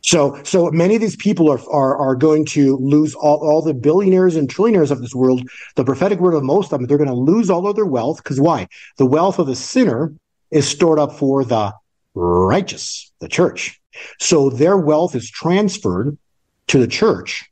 [0.00, 3.72] So, so many of these people are, are, are going to lose all, all the
[3.72, 5.48] billionaires and trillionaires of this world.
[5.76, 8.16] The prophetic word of most of them, they're going to lose all of their wealth.
[8.16, 8.66] Because why?
[8.96, 10.12] The wealth of the sinner
[10.50, 11.72] is stored up for the
[12.14, 13.80] righteous, the church.
[14.18, 16.18] So their wealth is transferred
[16.66, 17.48] to the church.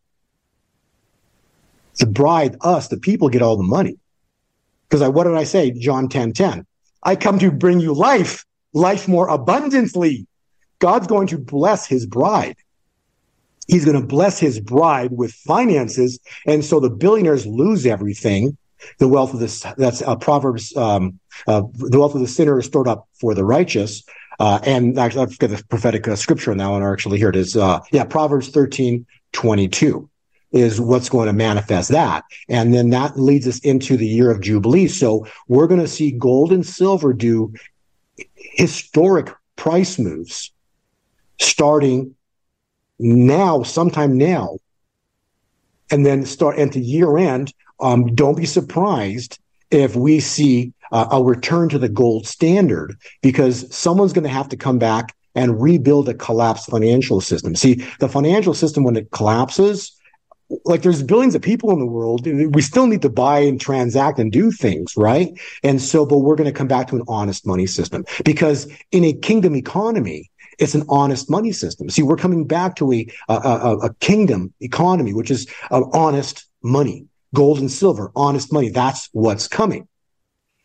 [2.01, 3.97] The bride, us, the people get all the money.
[4.89, 5.71] Because I, what did I say?
[5.71, 6.67] John 10, 10.
[7.05, 10.27] I come to bring you life life more abundantly.
[10.79, 12.57] God's going to bless his bride.
[13.66, 16.18] He's going to bless his bride with finances.
[16.47, 18.57] And so the billionaires lose everything.
[18.99, 22.66] The wealth of this, that's uh, Proverbs, um, uh, the wealth of the sinner is
[22.66, 24.03] stored up for the righteous.
[24.41, 27.57] Uh, and actually, I forget the prophetic uh, scripture that one, actually, here it is.
[27.57, 30.09] Uh, yeah, Proverbs 13, 22
[30.53, 32.25] is what's going to manifest that.
[32.49, 34.89] And then that leads us into the year of Jubilee.
[34.89, 37.53] So we're going to see gold and silver do
[38.41, 40.53] historic price moves
[41.38, 42.14] starting
[42.99, 44.59] now, sometime now,
[45.91, 47.53] and then start into year end.
[47.80, 49.38] Um, don't be surprised
[49.70, 54.49] if we see uh, a return to the gold standard because someone's going to have
[54.51, 57.55] to come back and rebuild a collapsed financial system.
[57.55, 59.93] See, the financial system, when it collapses,
[60.65, 62.27] like there's billions of people in the world.
[62.27, 65.29] We still need to buy and transact and do things, right?
[65.63, 69.05] And so, but we're going to come back to an honest money system because in
[69.05, 71.89] a kingdom economy, it's an honest money system.
[71.89, 77.61] See, we're coming back to a, a, a kingdom economy, which is honest money, gold
[77.61, 78.69] and silver, honest money.
[78.69, 79.89] That's what's coming.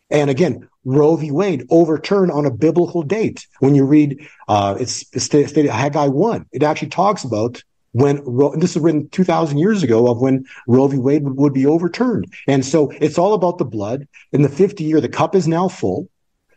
[0.09, 1.31] And again, Roe v.
[1.31, 3.47] Wade overturned on a biblical date.
[3.59, 7.63] When you read, uh, it's, it's stated Haggai 1, it actually talks about
[7.95, 8.21] when
[8.59, 10.97] this is written 2000 years ago of when Roe v.
[10.97, 12.25] Wade would, be overturned.
[12.45, 14.05] And so it's all about the blood.
[14.33, 16.09] In the 50 year, the cup is now full.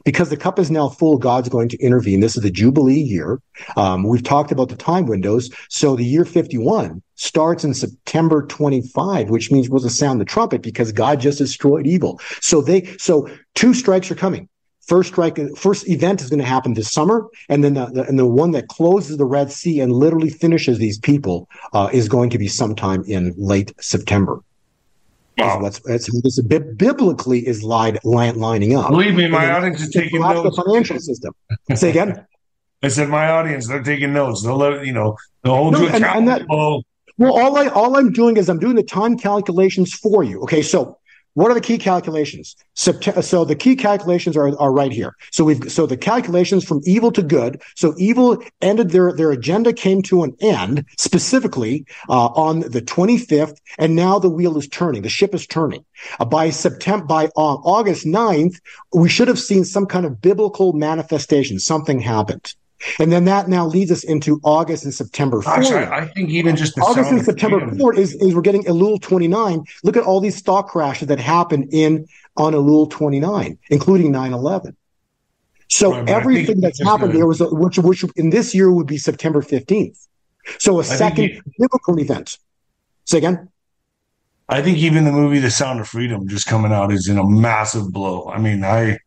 [0.05, 2.21] Because the cup is now full, God's going to intervene.
[2.21, 3.41] This is the Jubilee year.
[3.77, 5.51] Um, we've talked about the time windows.
[5.69, 10.91] So the year 51 starts in September 25, which means we'll sound the trumpet because
[10.91, 12.21] God just destroyed evil.
[12.41, 14.49] So they, so two strikes are coming.
[14.89, 18.19] First strike, first event is going to happen this summer, and then the, the, and
[18.19, 22.31] the one that closes the Red Sea and literally finishes these people uh, is going
[22.31, 24.41] to be sometime in late September.
[25.37, 25.61] Wow.
[25.61, 28.91] that's, that's biblically is line, lining up.
[28.91, 30.57] Believe me, my audience is taking notes.
[30.57, 31.35] The financial system.
[31.75, 32.27] Say again.
[32.83, 34.43] I said my audience, they're taking notes.
[34.43, 35.17] They'll let you know.
[35.43, 36.85] They'll hold no, you accountable.
[37.19, 40.41] Well, all I all I'm doing is I'm doing the time calculations for you.
[40.43, 40.98] Okay, so
[41.39, 42.57] what are the key calculations?
[42.75, 45.15] So the key calculations are, are right here.
[45.31, 47.63] So we've, so the calculations from evil to good.
[47.77, 53.57] So evil ended their, their agenda came to an end specifically, uh, on the 25th.
[53.79, 55.03] And now the wheel is turning.
[55.03, 55.85] The ship is turning.
[56.19, 58.61] Uh, by September, by uh, August 9th,
[58.93, 61.61] we should have seen some kind of biblical manifestation.
[61.61, 62.53] Something happened.
[62.99, 65.57] And then that now leads us into August and September 4.
[65.57, 69.01] Gosh, I, I, think even just August and September 4 is, is we're getting Elul
[69.01, 69.65] 29.
[69.83, 72.07] Look at all these stock crashes that happened in
[72.37, 74.77] on Elul 29, including 9-11.
[75.69, 78.97] So right, everything that's happened there was, a, which, which in this year would be
[78.97, 80.07] September 15th.
[80.59, 82.39] So a I second you, biblical event.
[83.05, 83.51] Say again.
[84.49, 87.29] I think even the movie The Sound of Freedom just coming out is in a
[87.29, 88.31] massive blow.
[88.31, 88.99] I mean, I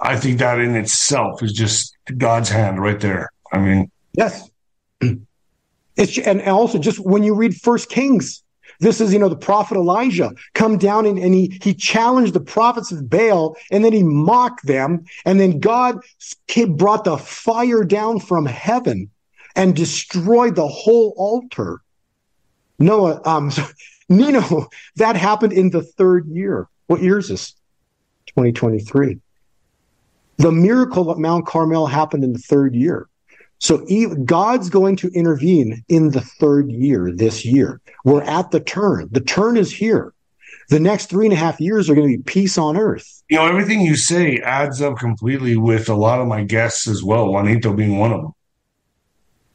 [0.00, 3.30] I think that in itself is just God's hand right there.
[3.52, 4.50] I mean, yes.
[5.96, 8.44] It's and also just when you read First Kings,
[8.78, 12.40] this is you know the prophet Elijah come down and, and he he challenged the
[12.40, 15.98] prophets of Baal and then he mocked them and then God
[16.68, 19.10] brought the fire down from heaven
[19.56, 21.80] and destroyed the whole altar.
[22.78, 23.50] Noah, um,
[24.08, 26.68] Nino, that happened in the third year.
[26.86, 27.54] What year is this?
[28.28, 29.18] 2023.
[30.38, 33.08] The miracle at Mount Carmel happened in the third year.
[33.58, 33.84] So
[34.24, 37.80] God's going to intervene in the third year this year.
[38.04, 39.08] We're at the turn.
[39.10, 40.14] The turn is here.
[40.68, 43.22] The next three and a half years are going to be peace on earth.
[43.28, 47.02] You know, everything you say adds up completely with a lot of my guests as
[47.02, 48.32] well, Juanito being one of them.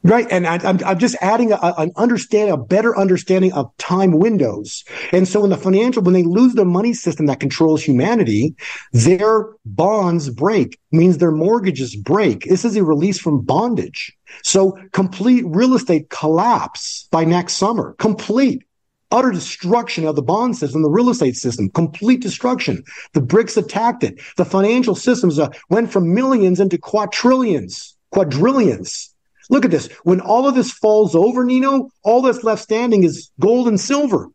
[0.06, 0.26] Right.
[0.30, 4.84] And I, am I'm just adding a, an understanding, a better understanding of time windows.
[5.12, 8.54] And so in the financial, when they lose the money system that controls humanity,
[8.92, 12.44] their bonds break, means their mortgages break.
[12.44, 14.14] This is a release from bondage.
[14.42, 17.94] So complete real estate collapse by next summer.
[17.98, 18.62] Complete
[19.10, 22.82] utter destruction of the bond system, the real estate system, complete destruction.
[23.14, 24.20] The BRICS attacked it.
[24.36, 29.13] The financial systems uh, went from millions into quadrillions, quadrillions.
[29.50, 29.88] Look at this.
[30.04, 34.30] When all of this falls over, Nino, all that's left standing is gold and silver.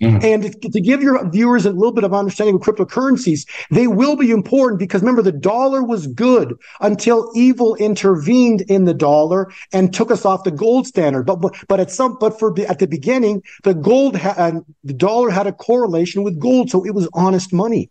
[0.00, 0.22] Mm.
[0.22, 4.30] And to give your viewers a little bit of understanding of cryptocurrencies, they will be
[4.30, 10.10] important because remember, the dollar was good until evil intervened in the dollar and took
[10.10, 11.24] us off the gold standard.
[11.24, 15.46] But, but at some, but for, at the beginning, the gold, ha- the dollar had
[15.46, 16.70] a correlation with gold.
[16.70, 17.90] So it was honest money.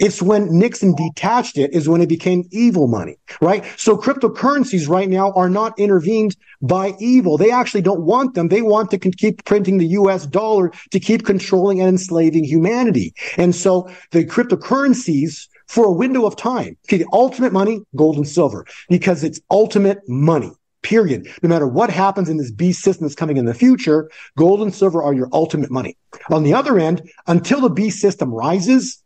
[0.00, 3.64] It's when Nixon detached it is when it became evil money, right?
[3.76, 7.36] So cryptocurrencies right now are not intervened by evil.
[7.36, 8.48] They actually don't want them.
[8.48, 13.14] They want to keep printing the US dollar to keep controlling and enslaving humanity.
[13.36, 18.28] And so the cryptocurrencies for a window of time, okay, the ultimate money, gold and
[18.28, 20.52] silver, because it's ultimate money.
[20.82, 21.26] Period.
[21.42, 24.74] No matter what happens in this beast system that's coming in the future, gold and
[24.74, 25.96] silver are your ultimate money.
[26.30, 29.02] On the other end, until the beast system rises,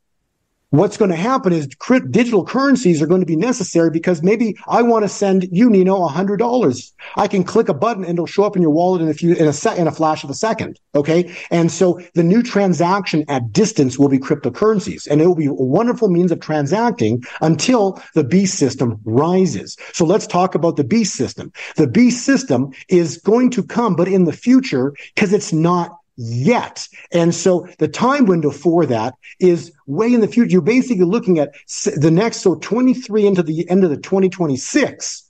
[0.71, 1.69] what's going to happen is
[2.11, 6.05] digital currencies are going to be necessary because maybe I want to send you, Nino,
[6.05, 6.93] a hundred dollars.
[7.16, 9.35] I can click a button and it'll show up in your wallet in a few,
[9.35, 10.79] in a in a flash of a second.
[10.95, 11.35] Okay.
[11.51, 15.53] And so the new transaction at distance will be cryptocurrencies and it will be a
[15.53, 19.77] wonderful means of transacting until the beast system rises.
[19.93, 21.53] So let's talk about the beast system.
[21.77, 26.87] The beast system is going to come, but in the future, because it's not yet.
[27.12, 30.51] And so the time window for that is way in the future.
[30.51, 31.55] You're basically looking at
[31.97, 35.25] the next, so 23 into the end of the 2026.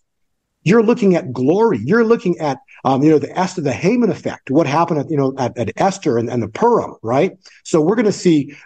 [0.65, 1.79] You're looking at glory.
[1.79, 5.17] You're looking at, um, you know, the Esther, the Haman effect, what happened at, you
[5.17, 7.39] know, at, at Esther and, and the Purim, right?
[7.65, 8.57] So we're going to see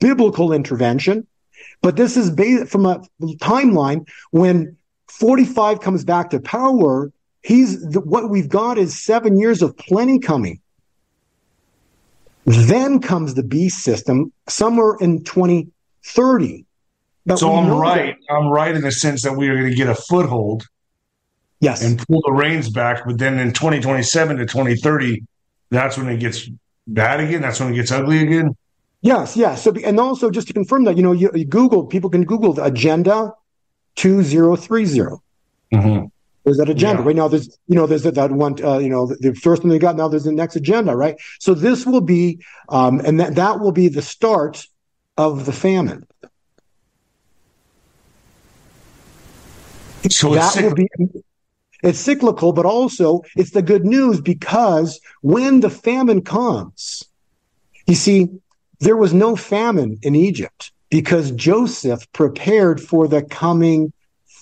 [0.00, 1.26] biblical intervention,
[1.82, 4.76] but this is based from a timeline when
[5.08, 7.12] 45 comes back to power.
[7.42, 10.60] He's the, what we've got is seven years of plenty coming.
[12.46, 16.66] Then comes the B system somewhere in 2030.
[17.26, 18.16] But so I'm right.
[18.28, 20.66] that- I'm right in the sense that we are going to get a foothold
[21.60, 21.82] yes.
[21.82, 23.04] and pull the reins back.
[23.06, 25.22] But then in 2027 to 2030,
[25.70, 26.48] that's when it gets
[26.86, 27.40] bad again.
[27.40, 28.54] That's when it gets ugly again.
[29.00, 29.62] Yes, yes.
[29.62, 32.52] So, and also just to confirm that, you know, you, you Google, people can Google
[32.52, 33.32] the agenda
[33.96, 35.20] 2030.
[35.72, 36.06] Mm-hmm.
[36.44, 37.06] There's that agenda Yeah.
[37.06, 37.28] right now.
[37.28, 39.78] There's, you know, there's that, that one, uh, you know, the, the first one they
[39.78, 39.96] got.
[39.96, 41.16] Now there's the next agenda, right?
[41.40, 42.38] So this will be,
[42.68, 44.66] um, and that, that will be the start
[45.16, 46.06] of the famine.
[50.10, 50.86] So that will be,
[51.82, 57.02] it's cyclical, but also it's the good news because when the famine comes,
[57.86, 58.28] you see,
[58.80, 63.92] there was no famine in Egypt because Joseph prepared for the coming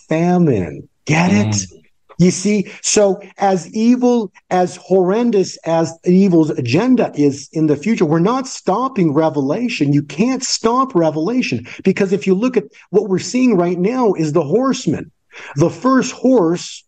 [0.09, 0.89] famine.
[1.05, 1.82] Get it?
[2.23, 8.21] You see, so as evil, as horrendous as evil's agenda is in the future, we're
[8.21, 9.93] not stopping revelation.
[9.93, 14.33] You can't stop revelation because if you look at what we're seeing right now is
[14.33, 15.11] the horseman.
[15.57, 16.85] The first horse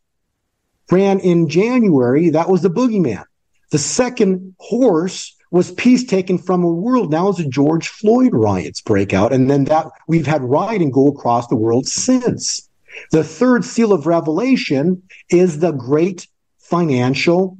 [0.92, 2.30] ran in January.
[2.30, 3.24] That was the boogeyman.
[3.72, 7.10] The second horse was peace taken from a world.
[7.10, 9.32] Now is the George Floyd riots break out.
[9.32, 12.68] And then that we've had rioting go across the world since.
[13.10, 16.26] The third seal of revelation is the great
[16.58, 17.58] financial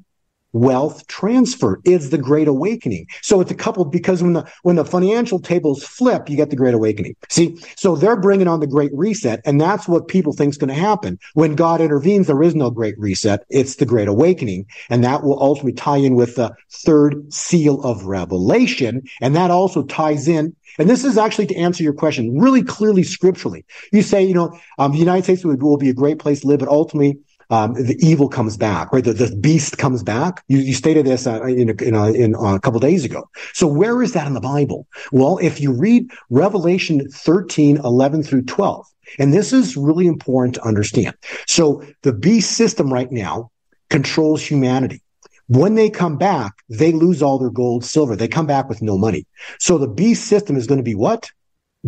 [0.55, 1.80] wealth transfer.
[1.84, 3.07] is the great awakening.
[3.20, 6.57] So it's a couple because when the when the financial tables flip, you get the
[6.57, 7.16] great awakening.
[7.28, 10.68] See, so they're bringing on the great reset, and that's what people think is going
[10.68, 11.18] to happen.
[11.34, 13.44] When God intervenes, there is no great reset.
[13.50, 18.05] It's the great awakening, and that will ultimately tie in with the third seal of
[18.05, 22.62] revelation, and that also ties in and this is actually to answer your question really
[22.62, 23.64] clearly scripturally.
[23.92, 26.48] You say, you know, um, the United States will, will be a great place to
[26.48, 27.18] live, but ultimately,
[27.51, 29.05] um, the evil comes back, right?
[29.05, 30.42] The, the beast comes back.
[30.49, 33.28] You, you stated this uh, in, a, in, a, in a couple days ago.
[33.53, 34.86] So where is that in the Bible?
[35.12, 38.86] Well, if you read Revelation 13, 11 through 12,
[39.18, 41.14] and this is really important to understand.
[41.47, 43.51] So the beast system right now
[43.90, 45.03] controls humanity.
[45.47, 48.16] When they come back, they lose all their gold, silver.
[48.16, 49.26] They come back with no money.
[49.59, 51.30] So the beast system is going to be what?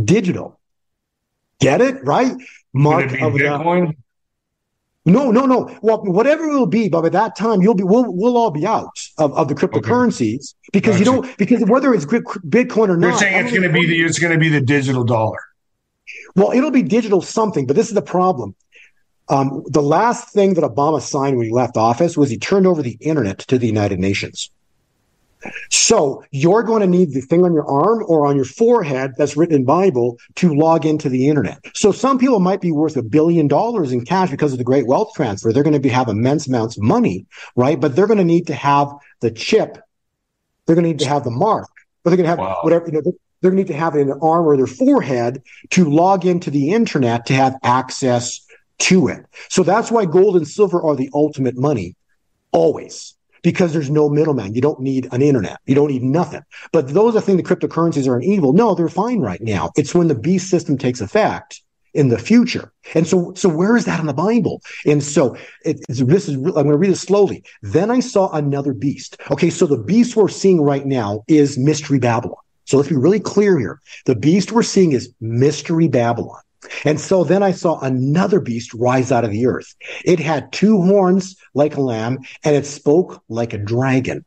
[0.03, 0.61] Digital.
[1.59, 2.05] Get it?
[2.05, 2.33] Right?
[2.75, 3.97] Mark of the, Bitcoin?
[5.07, 5.71] No, no, no.
[5.83, 8.67] Well, whatever it will be, but by that time you'll be, we'll, we'll all be
[8.67, 11.23] out of, of the cryptocurrencies because you Gotcha.
[11.23, 14.19] don't, because whether it's Bitcoin or not, You're saying it's going to be the it's
[14.19, 15.39] going to be the digital dollar.
[16.35, 18.57] Well, it'll be digital something, but this is the problem.
[19.29, 22.83] Um, the last thing that Obama signed when he left office was he turned over
[22.83, 24.51] the internet to the United Nations.
[25.71, 29.37] So you're going to need the thing on your arm or on your forehead that's
[29.37, 31.59] written in Bible to log into the internet.
[31.75, 34.87] So some people might be worth a billion dollars in cash because of the great
[34.87, 35.53] wealth transfer.
[35.53, 37.81] They're going to be, have immense amounts of money, right?
[37.81, 38.89] But they're going to need to have
[39.21, 39.79] the chip.
[40.67, 41.69] They're going to need to have the mark,
[42.03, 42.59] but they're going to have Wow.
[42.63, 44.67] whatever, you know, they're going to need to have it in their arm or their
[44.67, 48.45] forehead to log into the internet to have access
[48.79, 49.25] to it.
[49.49, 51.97] So that's why gold and silver are the ultimate money
[52.53, 53.16] always
[53.47, 54.57] because there's no middleman.
[54.57, 55.61] You don't need an internet.
[55.67, 56.43] You don't need nothing.
[56.73, 58.53] But those are things the cryptocurrencies are an evil.
[58.53, 59.71] No, they're fine right now.
[59.77, 61.63] It's when the beast system takes effect
[61.95, 62.73] in the future.
[62.97, 64.63] And so, so where is that in the Bible?
[64.85, 67.45] And so it, this is, I'm going to read it slowly.
[67.63, 69.17] Then I saw another beast.
[69.31, 69.51] Okay.
[69.51, 72.43] So the beast we're seeing right now is mystery Babylon.
[72.65, 73.81] So let's be really clear here.
[74.07, 76.41] The beast we're seeing is mystery Babylon.
[76.85, 79.75] And so then I saw another beast rise out of the earth.
[80.05, 84.25] It had two horns like a lamb and it spoke like a dragon.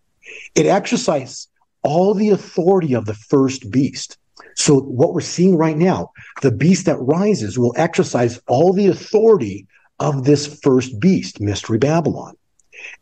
[0.55, 1.49] It exercised
[1.81, 4.17] all the authority of the first beast.
[4.55, 6.11] So what we're seeing right now,
[6.41, 9.67] the beast that rises will exercise all the authority
[9.99, 12.35] of this first beast, Mystery Babylon.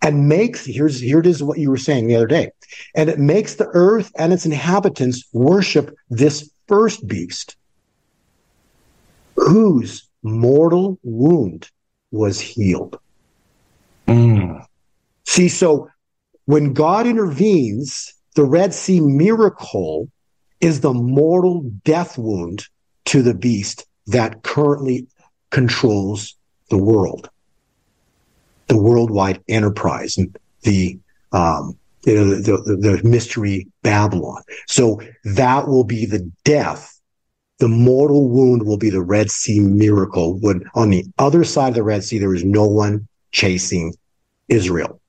[0.01, 2.51] And makes, here's, here it is what you were saying the other day.
[2.95, 7.55] And it makes the earth and its inhabitants worship this first beast
[9.37, 11.69] whose mortal wound
[12.11, 12.99] was healed.
[15.25, 15.89] See, so
[16.45, 20.09] when God intervenes, the Red Sea miracle
[20.59, 22.65] is the mortal death wound
[23.05, 25.07] to the beast that currently
[25.51, 26.35] controls
[26.69, 27.29] the world,
[28.67, 30.97] the worldwide enterprise, and the
[31.31, 34.41] um, you know, the, the, the mystery Babylon.
[34.67, 36.96] So that will be the death
[37.59, 41.75] the mortal wound will be the Red Sea miracle when on the other side of
[41.75, 43.93] the Red Sea, there was no one chasing
[44.47, 44.99] Israel.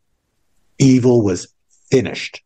[0.79, 1.49] Evil was
[1.91, 2.43] finished.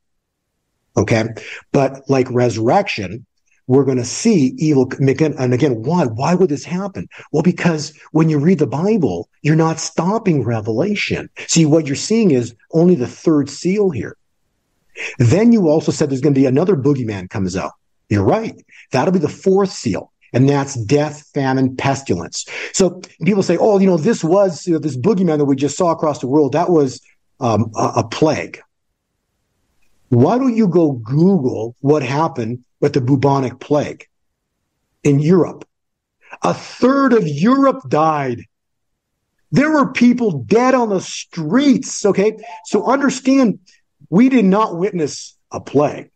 [0.97, 1.25] Okay.
[1.73, 3.25] But like resurrection,
[3.67, 4.91] we're going to see evil.
[4.99, 6.07] And again, why?
[6.07, 7.09] Why would this happen?
[7.31, 11.31] Well, because when you read the Bible, you're not stopping revelation.
[11.47, 14.17] See, what you're seeing is only the third seal here.
[15.19, 17.73] Then you also said there's going to be another boogeyman comes out.
[18.09, 18.55] You're right.
[18.93, 20.13] That'll be the fourth seal.
[20.33, 22.47] and that's death, famine, pestilence.
[22.73, 25.77] So people say, oh, you know, this was you know, this boogeyman that we just
[25.77, 26.53] saw across the world.
[26.53, 27.01] That was
[27.41, 28.61] um, a, a plague.
[30.09, 34.07] Why don't you go Google what happened with the bubonic plague
[35.03, 35.67] in Europe?
[36.43, 38.43] A third of Europe died.
[39.51, 42.07] There were people dead on the streets.
[42.07, 42.39] Okay.
[42.65, 43.59] So understand,
[44.09, 46.11] we did not witness a plague.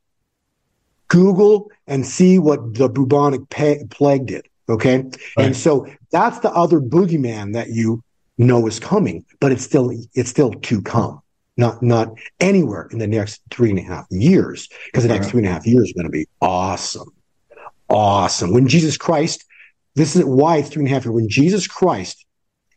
[1.08, 4.46] Google and see what the bubonic plague did.
[4.68, 4.98] Okay.
[4.98, 5.12] Right.
[5.38, 8.02] And so that's the other boogeyman that you
[8.38, 11.20] know is coming, but it's still, it's still to come.
[11.58, 15.38] Not, not anywhere in the next three and a half years, because the next three
[15.38, 17.08] and a half years is going to be awesome.
[17.88, 18.52] Awesome.
[18.52, 19.44] When Jesus Christ,
[19.94, 21.14] this is why it's three and a half years.
[21.14, 22.26] When Jesus Christ,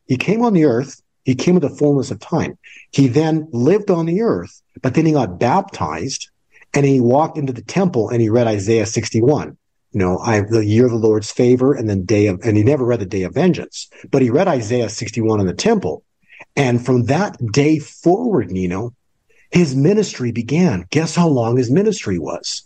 [0.05, 2.57] he came on the earth, he came with the fullness of time.
[2.91, 6.29] He then lived on the earth, but then he got baptized
[6.73, 9.57] and he walked into the temple and he read Isaiah 61.
[9.91, 12.63] You know, I the year of the Lord's favor and then day of, and he
[12.63, 16.03] never read the day of vengeance, but he read Isaiah 61 in the temple.
[16.55, 18.93] And from that day forward, Nino,
[19.51, 20.85] his ministry began.
[20.91, 22.63] Guess how long his ministry was?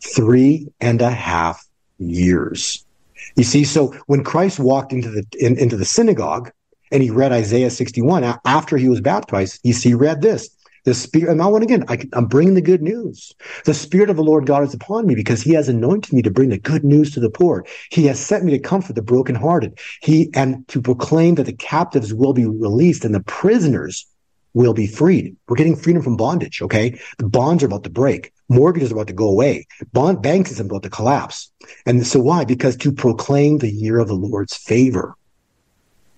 [0.00, 1.64] Three and a half
[1.98, 2.84] years.
[3.36, 6.50] You see, so when Christ walked into the in, into the synagogue
[6.90, 10.48] and he read Isaiah 61 after he was baptized, you see, he read this.
[10.86, 13.32] The spirit, and now and again, I, am bringing the good news.
[13.64, 16.30] The spirit of the Lord God is upon me because he has anointed me to
[16.30, 17.66] bring the good news to the poor.
[17.90, 19.80] He has sent me to comfort the brokenhearted.
[20.00, 24.06] He, and to proclaim that the captives will be released and the prisoners
[24.54, 25.36] will be freed.
[25.48, 26.62] We're getting freedom from bondage.
[26.62, 27.00] Okay.
[27.18, 28.32] The bonds are about to break.
[28.48, 29.66] Mortgages are about to go away.
[29.92, 31.50] Bond banks is about to collapse.
[31.84, 32.44] And so why?
[32.44, 35.16] Because to proclaim the year of the Lord's favor.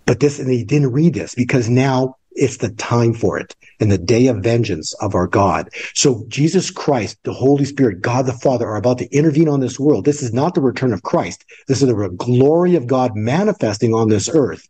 [0.04, 3.90] But this, and he didn't read this because now it's the time for it and
[3.90, 5.70] the day of vengeance of our God.
[5.94, 9.78] So Jesus Christ, the Holy Spirit, God the Father are about to intervene on this
[9.78, 10.04] world.
[10.04, 11.44] This is not the return of Christ.
[11.66, 14.68] This is the glory of God manifesting on this earth,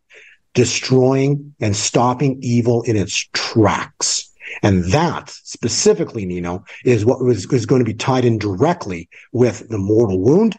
[0.53, 4.29] destroying and stopping evil in its tracks.
[4.63, 9.69] And that specifically, Nino, is what was, is going to be tied in directly with
[9.69, 10.57] the mortal wound,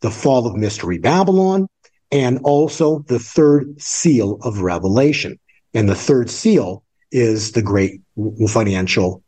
[0.00, 1.66] the fall of mystery Babylon,
[2.10, 5.38] and also the third seal of Revelation.
[5.74, 8.00] And the third seal is the great
[8.48, 9.22] financial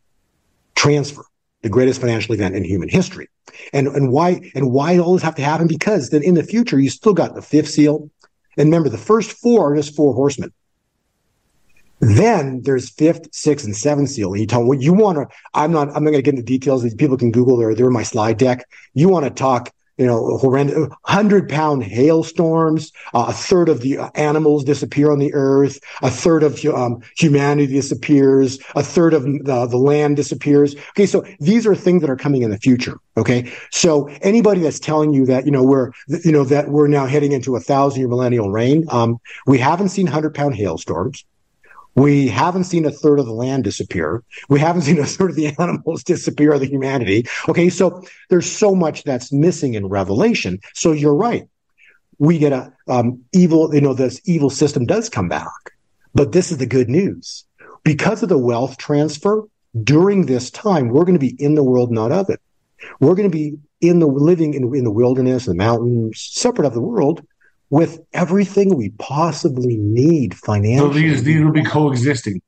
[0.75, 1.25] transfer,
[1.63, 3.29] the greatest financial event in human history.
[3.73, 5.67] And, and why, and why all this have to happen?
[5.67, 8.11] Because then in the future, you still got the fifth seal.
[8.57, 10.53] And remember, the first four are just four horsemen.
[12.01, 14.33] Then there's fifth, sixth, and seventh seal.
[14.33, 16.35] And you tell them what you want to, I'm not, I'm not going to get
[16.35, 16.83] into details.
[16.83, 18.67] These people can Google, they're, they're in my slide deck.
[18.93, 22.93] You want to talk you know, horrendous, hundred pound hailstorms.
[23.13, 25.79] Uh, a third of the animals disappear on the earth.
[26.03, 28.59] A third of um, humanity disappears.
[28.75, 30.75] A third of the, the land disappears.
[30.91, 31.07] Okay.
[31.07, 32.99] So these are things that are coming in the future.
[33.17, 33.53] Okay.
[33.71, 35.93] So anybody that's telling you that, you know, we're,
[36.25, 39.91] you know, that we're now heading into a thousand year millennial reign, um, we haven't
[39.91, 41.25] seen hundred pound hailstorms.
[41.95, 44.23] We haven't seen a third of the land disappear.
[44.49, 47.27] We haven't seen a third of the animals disappear of the humanity.
[47.49, 47.71] Okay.
[47.71, 50.61] So there's so much that's missing in Revelation.
[50.75, 51.49] So you're right.
[52.19, 55.51] We get a um, evil, you know, this evil system does come back.
[56.15, 57.45] But this is the good news.
[57.83, 59.45] Because of the wealth transfer
[59.83, 62.41] during this time, we're going to be in the world, not of it.
[63.01, 66.75] We're going to be in the living in, in the wilderness, the mountains, separate of
[66.75, 67.27] the world,
[67.75, 70.93] with everything we possibly need financially.
[70.93, 72.41] So these these will be coexisting.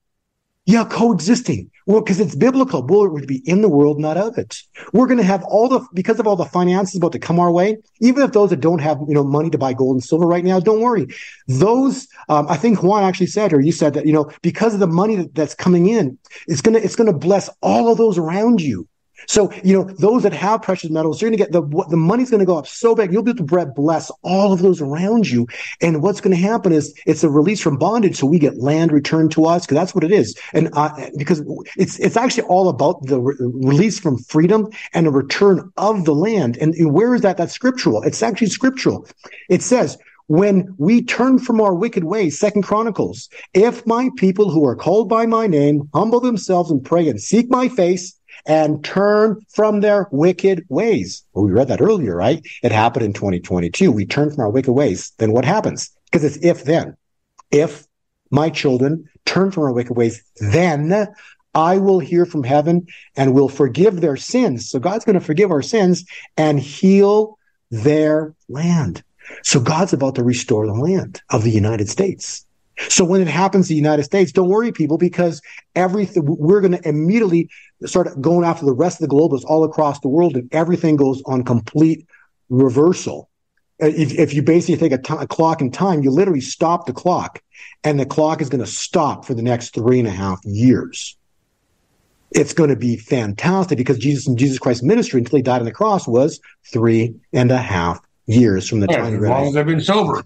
[0.66, 1.68] Yeah, coexisting.
[1.86, 2.80] Well, because it's biblical.
[2.86, 4.56] We're to be in the world, not of it.
[4.92, 7.50] We're going to have all the because of all the finances about to come our
[7.50, 7.78] way.
[8.00, 10.44] Even if those that don't have you know money to buy gold and silver right
[10.44, 11.08] now, don't worry.
[11.48, 14.80] Those um, I think Juan actually said, or you said that you know because of
[14.80, 16.16] the money that, that's coming in,
[16.46, 18.86] it's gonna it's gonna bless all of those around you.
[19.26, 22.30] So, you know, those that have precious metals, you're going to get the, the money's
[22.30, 23.12] going to go up so big.
[23.12, 25.46] You'll be able to bless all of those around you.
[25.80, 28.16] And what's going to happen is it's a release from bondage.
[28.16, 30.38] So we get land returned to us because that's what it is.
[30.52, 31.42] And, uh, because
[31.76, 36.14] it's, it's actually all about the re- release from freedom and a return of the
[36.14, 36.56] land.
[36.58, 37.36] And where is that?
[37.36, 38.02] That's scriptural.
[38.02, 39.08] It's actually scriptural.
[39.48, 39.98] It says,
[40.28, 45.08] when we turn from our wicked ways, Second Chronicles, if my people who are called
[45.08, 50.08] by my name humble themselves and pray and seek my face and turn from their
[50.10, 51.24] wicked ways.
[51.32, 52.44] Well, we read that earlier, right?
[52.62, 53.90] It happened in 2022.
[53.90, 55.12] We turn from our wicked ways.
[55.18, 55.90] Then what happens?
[56.04, 56.96] Because it's if then.
[57.50, 57.86] If
[58.30, 61.08] my children turn from our wicked ways, then
[61.54, 62.86] I will hear from heaven
[63.16, 64.70] and will forgive their sins.
[64.70, 66.04] So God's going to forgive our sins
[66.36, 67.38] and heal
[67.70, 69.02] their land.
[69.42, 72.45] So God's about to restore the land of the United States.
[72.88, 75.40] So when it happens in the United States, don't worry, people, because
[75.74, 77.48] everything we're going to immediately
[77.84, 81.22] start going after the rest of the globalists all across the world, and everything goes
[81.26, 82.06] on complete
[82.48, 83.30] reversal.
[83.78, 86.92] if, if you basically take a, t- a clock in time, you literally stop the
[86.92, 87.42] clock
[87.84, 91.16] and the clock is going to stop for the next three and a half years.
[92.32, 95.64] It's going to be fantastic because Jesus and Jesus Christ's ministry until he died on
[95.64, 96.40] the cross was
[96.72, 100.22] three and a half years from the time he as long as I've been sober.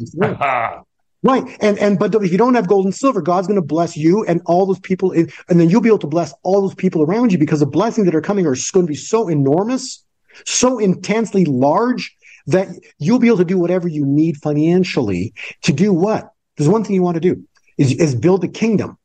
[1.23, 1.45] Right.
[1.61, 4.25] And and but if you don't have gold and silver, God's going to bless you
[4.25, 7.03] and all those people, In, and then you'll be able to bless all those people
[7.03, 10.03] around you because the blessings that are coming are going to be so enormous,
[10.47, 12.17] so intensely large
[12.47, 12.69] that
[12.99, 16.33] you'll be able to do whatever you need financially to do what?
[16.57, 18.97] There's one thing you want to do is, is build the kingdom,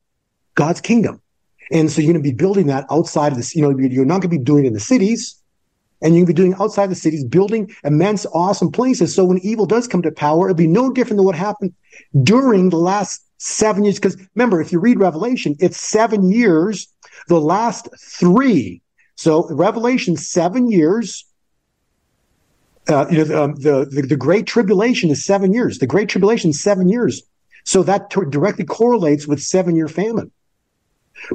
[0.56, 1.22] God's kingdom.
[1.72, 4.22] And so you're going to be building that outside of this, you know, you're not
[4.22, 5.42] going to be doing it in the cities
[6.02, 9.16] and you can be doing outside the cities, building immense, awesome places.
[9.16, 11.74] So when evil does come to power, it'll be no different than what happened
[12.24, 13.96] during the last seven years.
[13.96, 16.88] Because remember, if you read Revelation, it's seven years,
[17.28, 18.82] the last three.
[19.16, 21.26] So Revelation, seven years.
[22.88, 25.80] Uh, you know, um, the, the, the Great Tribulation is seven years.
[25.80, 27.24] The Great Tribulation is seven years.
[27.64, 30.32] So that t- directly correlates with seven year famine.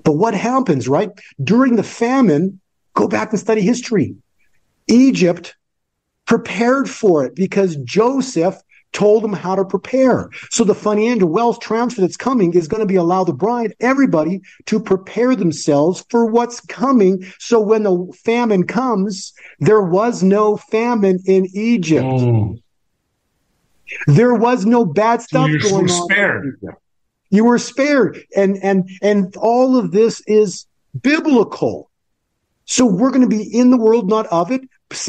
[0.05, 1.11] But what happens, right?
[1.43, 2.61] During the famine,
[2.95, 4.15] go back and study history.
[4.89, 5.57] Egypt
[6.27, 8.57] prepared for it because Joseph
[8.93, 10.31] told them how to prepare.
[10.51, 14.41] So the financial wealth transfer that's coming is going to be allow the bride, everybody
[14.67, 17.25] to prepare themselves for what's coming.
[17.39, 22.05] So when the famine comes, there was no famine in Egypt.
[22.05, 22.63] Mm.
[24.07, 26.11] There was no bad stuff you're going so on.
[26.11, 26.61] spared.
[27.31, 28.23] You were spared.
[28.37, 30.67] And and and all of this is
[31.01, 31.90] biblical.
[32.71, 34.61] So we're going to be in the world, not of it,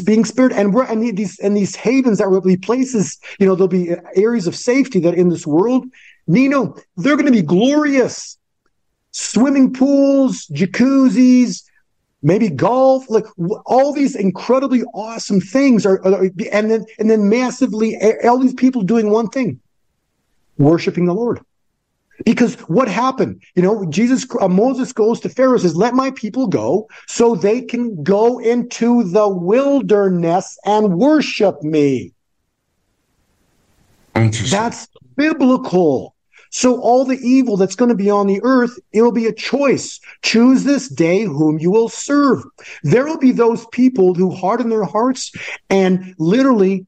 [0.04, 0.52] being spared.
[0.52, 3.92] And we're and these and these havens that will be places, you know, there'll be
[3.92, 5.86] uh, areas of safety that in this world,
[6.26, 8.36] Nino, they're going to be glorious.
[9.12, 11.62] Swimming pools, jacuzzis,
[12.20, 13.26] maybe golf, like
[13.64, 18.82] all these incredibly awesome things are, are and then and then massively all these people
[18.82, 19.60] doing one thing,
[20.58, 21.38] worshiping the Lord.
[22.24, 23.42] Because what happened?
[23.54, 27.34] You know, Jesus, uh, Moses goes to Pharaoh and says, "Let my people go, so
[27.34, 32.12] they can go into the wilderness and worship me."
[34.50, 36.14] That's biblical.
[36.50, 39.98] So all the evil that's going to be on the earth, it'll be a choice.
[40.22, 42.42] Choose this day whom you will serve.
[42.82, 45.32] There will be those people who harden their hearts
[45.70, 46.86] and literally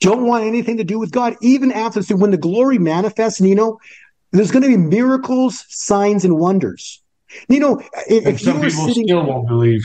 [0.00, 3.54] don't want anything to do with God, even after so when the glory manifests, you
[3.54, 3.78] know,
[4.32, 7.02] there's going to be miracles, signs, and wonders.
[7.48, 9.84] You know, if, if you some people sitting still won't believe.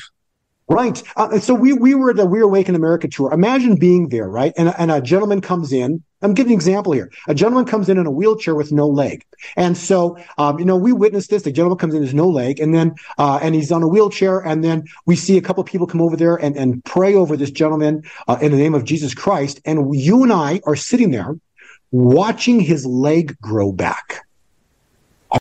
[0.67, 1.01] Right.
[1.15, 3.31] Uh, so we we were at the We Awaken America tour.
[3.31, 4.51] Imagine being there, right?
[4.57, 6.03] And, and a gentleman comes in.
[6.23, 7.11] I'm giving an example here.
[7.27, 9.23] A gentleman comes in in a wheelchair with no leg.
[9.55, 11.43] And so, um, you know, we witnessed this.
[11.43, 14.39] The gentleman comes in, has no leg, and then, uh, and he's on a wheelchair.
[14.39, 17.37] And then we see a couple of people come over there and, and pray over
[17.37, 19.61] this gentleman uh, in the name of Jesus Christ.
[19.65, 21.37] And you and I are sitting there
[21.91, 24.25] watching his leg grow back.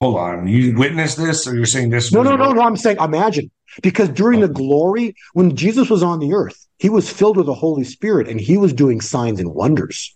[0.00, 0.46] Hold on.
[0.46, 2.12] You witnessed this, or you're saying this?
[2.12, 2.62] No, no, no, no.
[2.62, 3.50] I'm saying imagine.
[3.82, 4.52] Because during the oh.
[4.52, 8.40] glory, when Jesus was on the earth, he was filled with the Holy Spirit and
[8.40, 10.14] he was doing signs and wonders.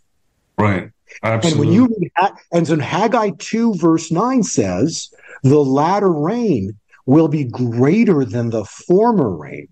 [0.57, 0.91] Right.
[1.23, 1.51] Absolutely.
[1.51, 6.77] And when you read, and so Haggai 2, verse 9 says, the latter rain
[7.07, 9.69] will be greater than the former rain.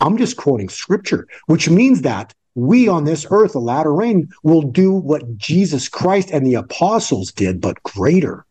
[0.00, 4.62] I'm just quoting scripture, which means that we on this earth, the latter rain, will
[4.62, 8.44] do what Jesus Christ and the apostles did, but greater.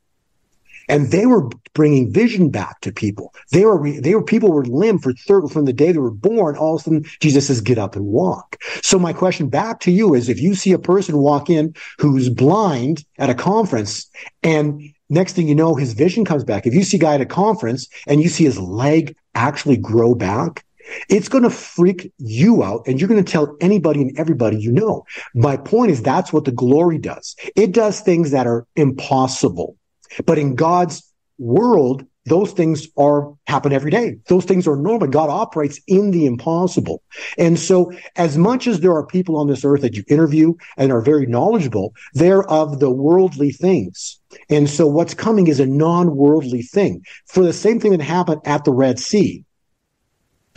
[0.88, 3.34] And they were bringing vision back to people.
[3.52, 6.58] They were, they were, people were limb for third, from the day they were born.
[6.58, 8.58] All of a sudden, Jesus says, get up and walk.
[8.82, 12.28] So my question back to you is if you see a person walk in who's
[12.30, 14.10] blind at a conference
[14.42, 16.66] and next thing you know, his vision comes back.
[16.66, 20.16] If you see a guy at a conference and you see his leg actually grow
[20.16, 20.66] back,
[21.10, 24.72] it's going to freak you out and you're going to tell anybody and everybody you
[24.72, 25.06] know.
[25.34, 27.36] My point is that's what the glory does.
[27.56, 29.78] It does things that are impossible.
[30.26, 31.03] But in God's
[31.38, 34.18] world, those things are happen every day.
[34.28, 35.07] Those things are normal.
[35.07, 37.02] God operates in the impossible.
[37.38, 40.91] And so as much as there are people on this earth that you interview and
[40.91, 44.20] are very knowledgeable, they're of the worldly things.
[44.49, 47.03] And so what's coming is a non-worldly thing.
[47.26, 49.44] For the same thing that happened at the Red Sea,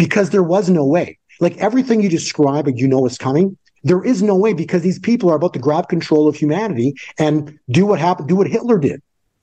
[0.02, 1.16] because there was no way.
[1.38, 4.98] Like everything you describe and you know is coming, there is no way because these
[4.98, 8.78] people are about to grab control of humanity and do what happened, do what Hitler
[8.78, 9.00] did.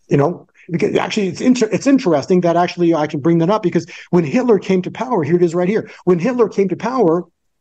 [0.09, 3.63] You know, because actually it's inter- it's interesting that actually I can bring that up
[3.63, 5.89] because when Hitler came to power, here it is right here.
[6.03, 7.19] When Hitler came to power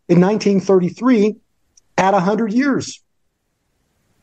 [0.08, 1.36] in 1933,
[1.98, 3.00] at 100 years.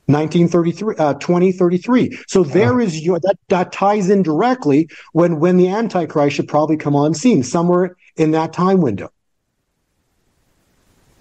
[0.08, 2.20] 1933, uh, 2033.
[2.28, 6.78] So there is your, that, that ties in directly when, when the Antichrist should probably
[6.78, 9.12] come on scene somewhere in that time window.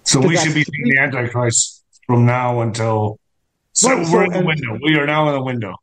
[0.03, 3.19] So we should be seeing the Antichrist from now until.
[3.73, 4.79] So right, we're so, in the window.
[4.81, 5.75] We are now in the window.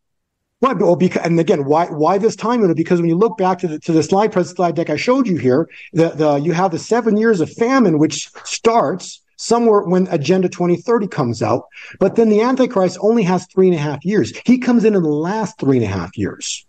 [0.61, 2.75] Right, well, because, and again, why why this time window?
[2.75, 5.37] Because when you look back to the to the slide slide deck I showed you
[5.37, 10.49] here, the, the you have the seven years of famine, which starts somewhere when Agenda
[10.49, 11.65] 2030 comes out,
[11.99, 14.33] but then the Antichrist only has three and a half years.
[14.47, 16.65] He comes in in the last three and a half years.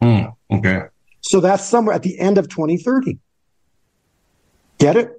[0.00, 0.84] Mm, okay.
[1.20, 3.18] So that's somewhere at the end of 2030.
[4.78, 5.10] Get it?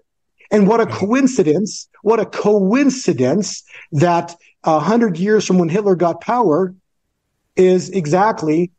[0.51, 1.89] And what a coincidence!
[2.03, 6.73] What a coincidence that a hundred years from when Hitler got power,
[7.57, 8.71] is exactly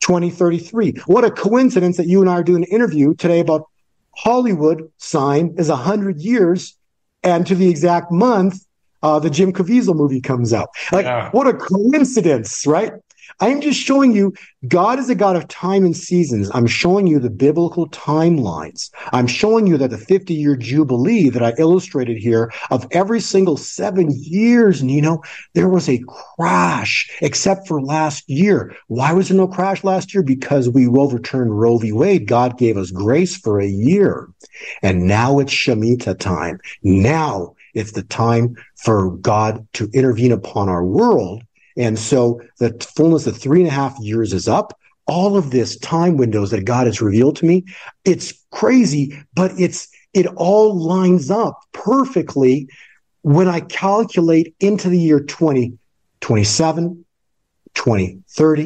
[0.00, 0.94] 2033.
[1.06, 3.68] What a coincidence that you and I are doing an interview today about
[4.16, 6.76] Hollywood sign is a 100 years,
[7.22, 8.66] and to the exact month,
[9.02, 10.68] uh, the Jim Caviezel movie comes out.
[10.92, 11.30] Like, yeah.
[11.30, 12.92] what a coincidence, right?
[13.38, 14.34] I'm just showing you
[14.68, 16.50] God is a God of time and seasons.
[16.52, 18.90] I'm showing you the biblical timelines.
[19.12, 23.56] I'm showing you that the 50 year Jubilee that I illustrated here of every single
[23.56, 25.22] seven years, and you know,
[25.54, 26.02] there was a
[26.36, 28.74] crash except for last year.
[28.88, 30.22] Why was there no crash last year?
[30.22, 31.92] Because we overturned Roe v.
[31.92, 32.26] Wade.
[32.26, 34.28] God gave us grace for a year.
[34.82, 36.58] And now it's Shemitah time.
[36.82, 41.42] Now it's the time for God to intervene upon our world
[41.80, 44.78] and so the fullness of three and a half years is up.
[45.06, 47.64] All of this time windows that God has revealed to me,
[48.04, 52.68] it's crazy, but it's, it all lines up perfectly
[53.22, 57.04] when I calculate into the year 2027,
[57.72, 58.64] 2030,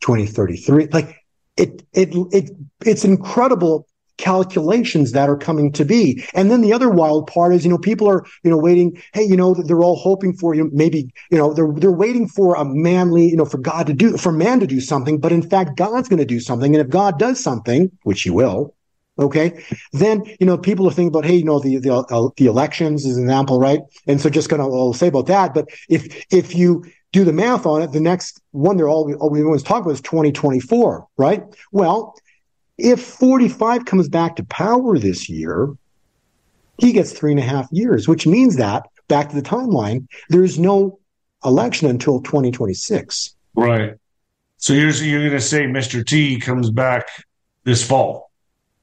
[0.00, 0.86] 2033.
[0.86, 1.16] Like
[1.58, 2.50] it, it, it,
[2.86, 3.86] it's incredible
[4.20, 6.24] calculations that are coming to be.
[6.34, 9.02] And then the other wild part is, you know, people are, you know, waiting.
[9.12, 12.28] Hey, you know, they're all hoping for, you know, maybe, you know, they're, they're waiting
[12.28, 15.18] for a manly, you know, for God to do, for man to do something.
[15.18, 16.74] But in fact, God's going to do something.
[16.74, 18.74] And if God does something, which he will,
[19.18, 22.46] okay, then, you know, people are thinking about, hey, you know, the, the, uh, the
[22.46, 23.80] elections is an example, right?
[24.06, 25.54] And so just going to say about that.
[25.54, 29.30] But if, if you, do the math on it, the next one they're all, all
[29.30, 31.42] we always talk about is 2024, right?
[31.72, 32.14] Well,
[32.82, 35.74] if 45 comes back to power this year,
[36.78, 40.58] he gets three and a half years, which means that, back to the timeline, there's
[40.58, 40.98] no
[41.44, 43.34] election until 2026.
[43.54, 43.94] Right.
[44.56, 46.04] So you're, you're going to say Mr.
[46.04, 47.06] T comes back
[47.64, 48.30] this fall?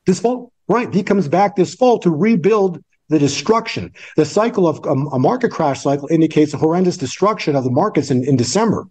[0.06, 0.94] This fall, right.
[0.94, 3.94] He comes back this fall to rebuild the destruction.
[4.16, 8.12] The cycle of um, a market crash cycle indicates a horrendous destruction of the markets
[8.12, 8.88] in, in December.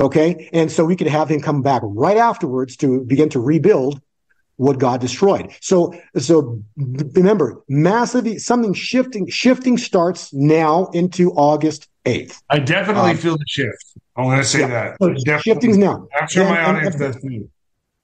[0.00, 0.50] Okay.
[0.52, 4.00] And so we could have him come back right afterwards to begin to rebuild
[4.56, 5.52] what God destroyed.
[5.60, 12.40] So, so remember, massive, something shifting, shifting starts now into August 8th.
[12.48, 13.84] I definitely um, feel the shift.
[14.16, 15.22] I'm going to say yeah, that.
[15.26, 16.08] So shifting's now.
[16.18, 17.50] I'm sure and, my audience and, does too.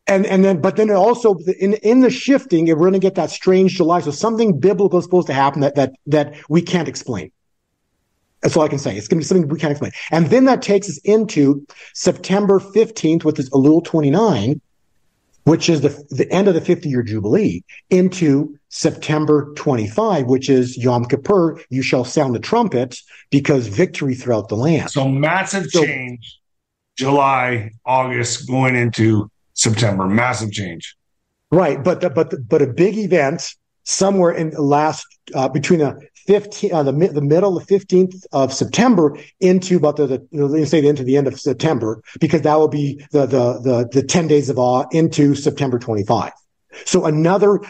[0.06, 3.30] And, and then, but then also in, in the shifting, we're going to get that
[3.30, 4.00] strange July.
[4.00, 7.30] So something biblical is supposed to happen that, that, that we can't explain.
[8.42, 8.96] That's all I can say.
[8.96, 9.92] It's going to be something we can't explain.
[10.10, 11.64] And then that takes us into
[11.94, 14.60] September 15th, which is Elul 29,
[15.44, 20.76] which is the, the end of the 50 year Jubilee, into September 25, which is
[20.76, 21.60] Yom Kippur.
[21.70, 22.98] You shall sound the trumpet
[23.30, 24.90] because victory throughout the land.
[24.90, 26.40] So massive so, change,
[26.96, 30.06] July, August, going into September.
[30.06, 30.96] Massive change.
[31.52, 31.82] Right.
[31.82, 33.54] But, the, but, the, but a big event
[33.84, 38.52] somewhere in the last, uh, between the 15, uh, the, the middle, the 15th of
[38.52, 42.68] September into about the, the let's say into the end of September, because that will
[42.68, 46.32] be the, the, the, the 10 days of awe into September 25.
[46.84, 47.60] So another,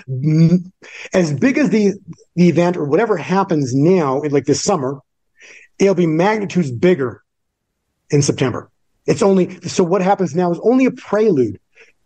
[1.13, 1.95] as big as the,
[2.37, 5.01] the event or whatever happens now, like this summer,
[5.79, 7.23] it'll be magnitudes bigger
[8.11, 8.71] in September.
[9.07, 11.59] It's only, so what happens now is only a prelude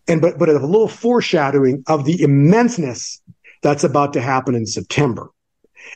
[0.09, 3.21] and, but, but a little foreshadowing of the immenseness
[3.63, 5.31] that's about to happen in September.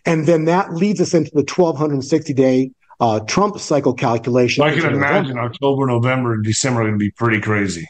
[0.04, 4.62] And then that leads us into the 1260 day uh, Trump cycle calculation.
[4.62, 5.52] I can imagine November.
[5.52, 7.86] October, November, and December are going to be pretty crazy.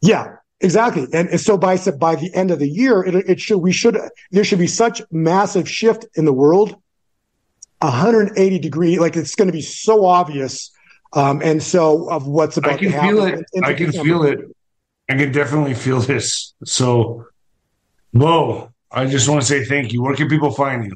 [0.00, 1.06] Yeah, exactly.
[1.12, 3.98] And, and so by by the end of the year, it, it should we should
[4.32, 6.74] there should be such massive shift in the world,
[7.78, 10.70] 180 degree, like it's going to be so obvious.
[11.12, 13.16] Um, and so of what's about I can to happen.
[13.16, 13.44] Feel it.
[13.64, 14.08] I can December.
[14.08, 14.38] feel it.
[15.08, 16.54] I can definitely feel this.
[16.64, 17.26] So,
[18.12, 18.72] whoa!
[18.92, 20.02] I just want to say thank you.
[20.02, 20.92] Where can people find you?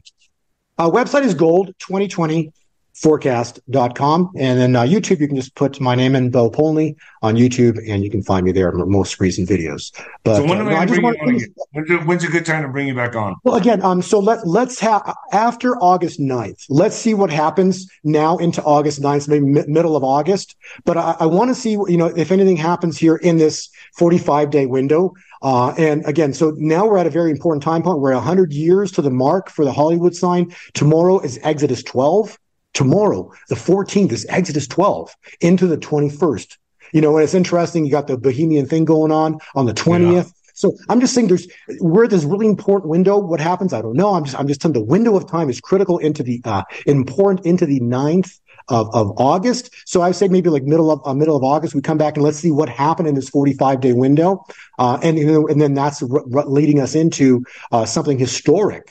[0.78, 2.52] Uh, website is gold 2020
[2.94, 4.30] forecast.com.
[4.36, 7.78] And then uh, YouTube, you can just put my name in Bo Polny on YouTube
[7.88, 9.92] and you can find me there in the most recent videos.
[10.22, 12.94] But so when uh, I bring you on when's a good time to bring you
[12.94, 13.34] back on?
[13.42, 15.02] Well, again, um, so let, let's have
[15.32, 20.04] after August 9th, let's see what happens now into August 9th, maybe m- middle of
[20.04, 20.54] August.
[20.84, 24.50] But I, I want to see, you know, if anything happens here in this 45
[24.50, 25.14] day window.
[25.44, 28.00] Uh, and again, so now we're at a very important time point.
[28.00, 30.54] We're 100 years to the mark for the Hollywood sign.
[30.72, 32.38] Tomorrow is Exodus 12.
[32.72, 36.56] Tomorrow, the 14th is Exodus 12 into the 21st.
[36.92, 37.84] You know, and it's interesting.
[37.84, 40.12] You got the Bohemian thing going on on the 20th.
[40.14, 40.30] Yeah.
[40.54, 41.48] So I'm just saying there's
[41.80, 43.18] we're at this really important window.
[43.18, 43.72] What happens?
[43.72, 44.14] I don't know.
[44.14, 47.44] I'm just I'm just telling the window of time is critical into the uh important
[47.44, 48.38] into the ninth
[48.68, 49.70] of, of August.
[49.86, 52.24] So I say maybe like middle of uh, middle of August, we come back and
[52.24, 54.44] let's see what happened in this 45 day window.
[54.78, 58.90] Uh, and, and then that's r- r- leading us into uh, something historic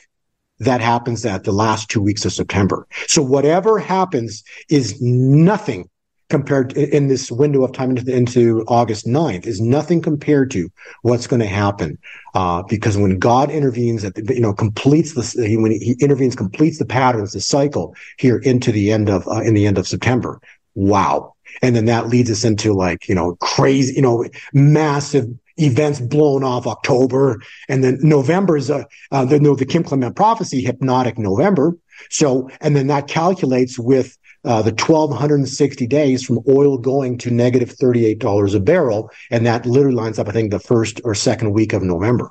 [0.60, 2.86] that happens at the last two weeks of September.
[3.06, 5.88] So whatever happens is nothing
[6.30, 10.70] compared to, in this window of time into, into August 9th is nothing compared to
[11.02, 11.98] what's going to happen.
[12.34, 16.78] Uh, because when God intervenes at the, you know, completes the, when he intervenes, completes
[16.78, 20.40] the patterns, the cycle here into the end of, uh, in the end of September.
[20.74, 21.34] Wow.
[21.62, 25.26] And then that leads us into like, you know, crazy, you know, massive
[25.56, 27.40] events blown off October.
[27.68, 31.76] And then November is a, uh, the, the Kim Clement prophecy, hypnotic November.
[32.10, 37.70] So, and then that calculates with uh, the 1260 days from oil going to negative
[37.76, 39.10] $38 a barrel.
[39.30, 42.30] And that literally lines up, I think, the first or second week of November.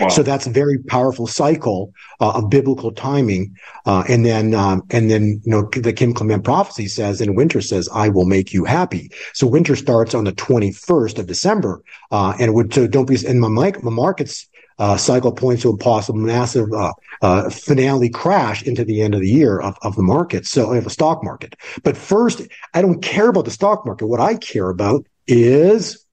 [0.00, 0.08] Wow.
[0.08, 3.56] So that's a very powerful cycle uh, of biblical timing.
[3.86, 7.60] Uh, and then, um, and then, you know, the Kim Clement prophecy says, and winter
[7.60, 9.10] says, I will make you happy.
[9.34, 11.82] So winter starts on the 21st of December.
[12.10, 14.48] Uh, and would, so don't be, and my, my markets,
[14.78, 16.92] uh, cycle points to a possible massive uh,
[17.22, 20.84] uh, finale crash into the end of the year of, of the market, so of
[20.84, 21.54] the stock market.
[21.82, 22.42] But first,
[22.72, 24.06] I don't care about the stock market.
[24.06, 26.04] What I care about is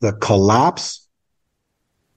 [0.00, 1.06] the collapse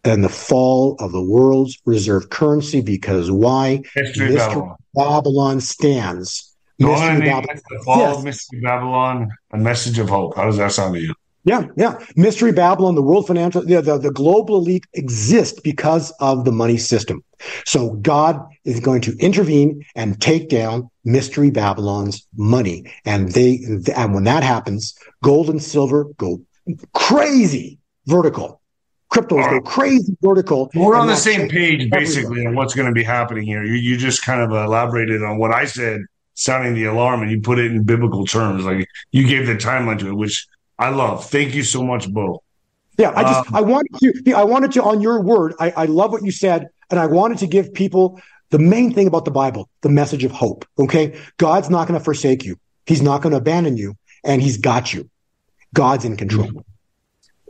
[0.03, 3.81] and the fall of the world's reserve currency because why?
[3.95, 4.75] Mystery, Mystery Babylon.
[4.95, 6.55] Babylon stands.
[6.79, 7.59] Mystery Babylon.
[7.69, 8.17] The fall yes.
[8.17, 10.35] of Mystery Babylon, a message of hope.
[10.35, 11.13] How does that sound to you?
[11.43, 11.97] Yeah, yeah.
[12.15, 16.77] Mystery Babylon, the world financial, the, the, the global elite exist because of the money
[16.77, 17.23] system.
[17.65, 22.91] So God is going to intervene and take down Mystery Babylon's money.
[23.05, 23.59] And they,
[23.95, 26.41] and when that happens, gold and silver go
[26.93, 28.61] crazy vertical.
[29.11, 30.71] Cryptos go crazy vertical.
[30.73, 33.63] We're on the same page, basically, on what's going to be happening here.
[33.63, 36.01] You, you just kind of elaborated on what I said,
[36.35, 38.63] sounding the alarm, and you put it in biblical terms.
[38.63, 40.47] Like you gave the timeline to it, which
[40.81, 41.29] I love.
[41.29, 42.41] Thank you so much, Bo.
[42.97, 45.53] Yeah, I just um, I wanted to I wanted to on your word.
[45.59, 49.05] I, I love what you said, and I wanted to give people the main thing
[49.05, 50.65] about the Bible, the message of hope.
[50.79, 52.57] Okay, God's not going to forsake you.
[52.87, 55.07] He's not going to abandon you, and He's got you.
[55.73, 56.65] God's in control.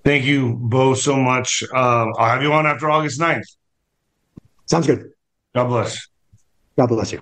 [0.03, 1.63] Thank you, Bo, so much.
[1.73, 3.45] Um, I'll have you on after August 9th.
[4.65, 5.11] Sounds good.
[5.55, 6.07] God bless.
[6.77, 7.21] God bless you.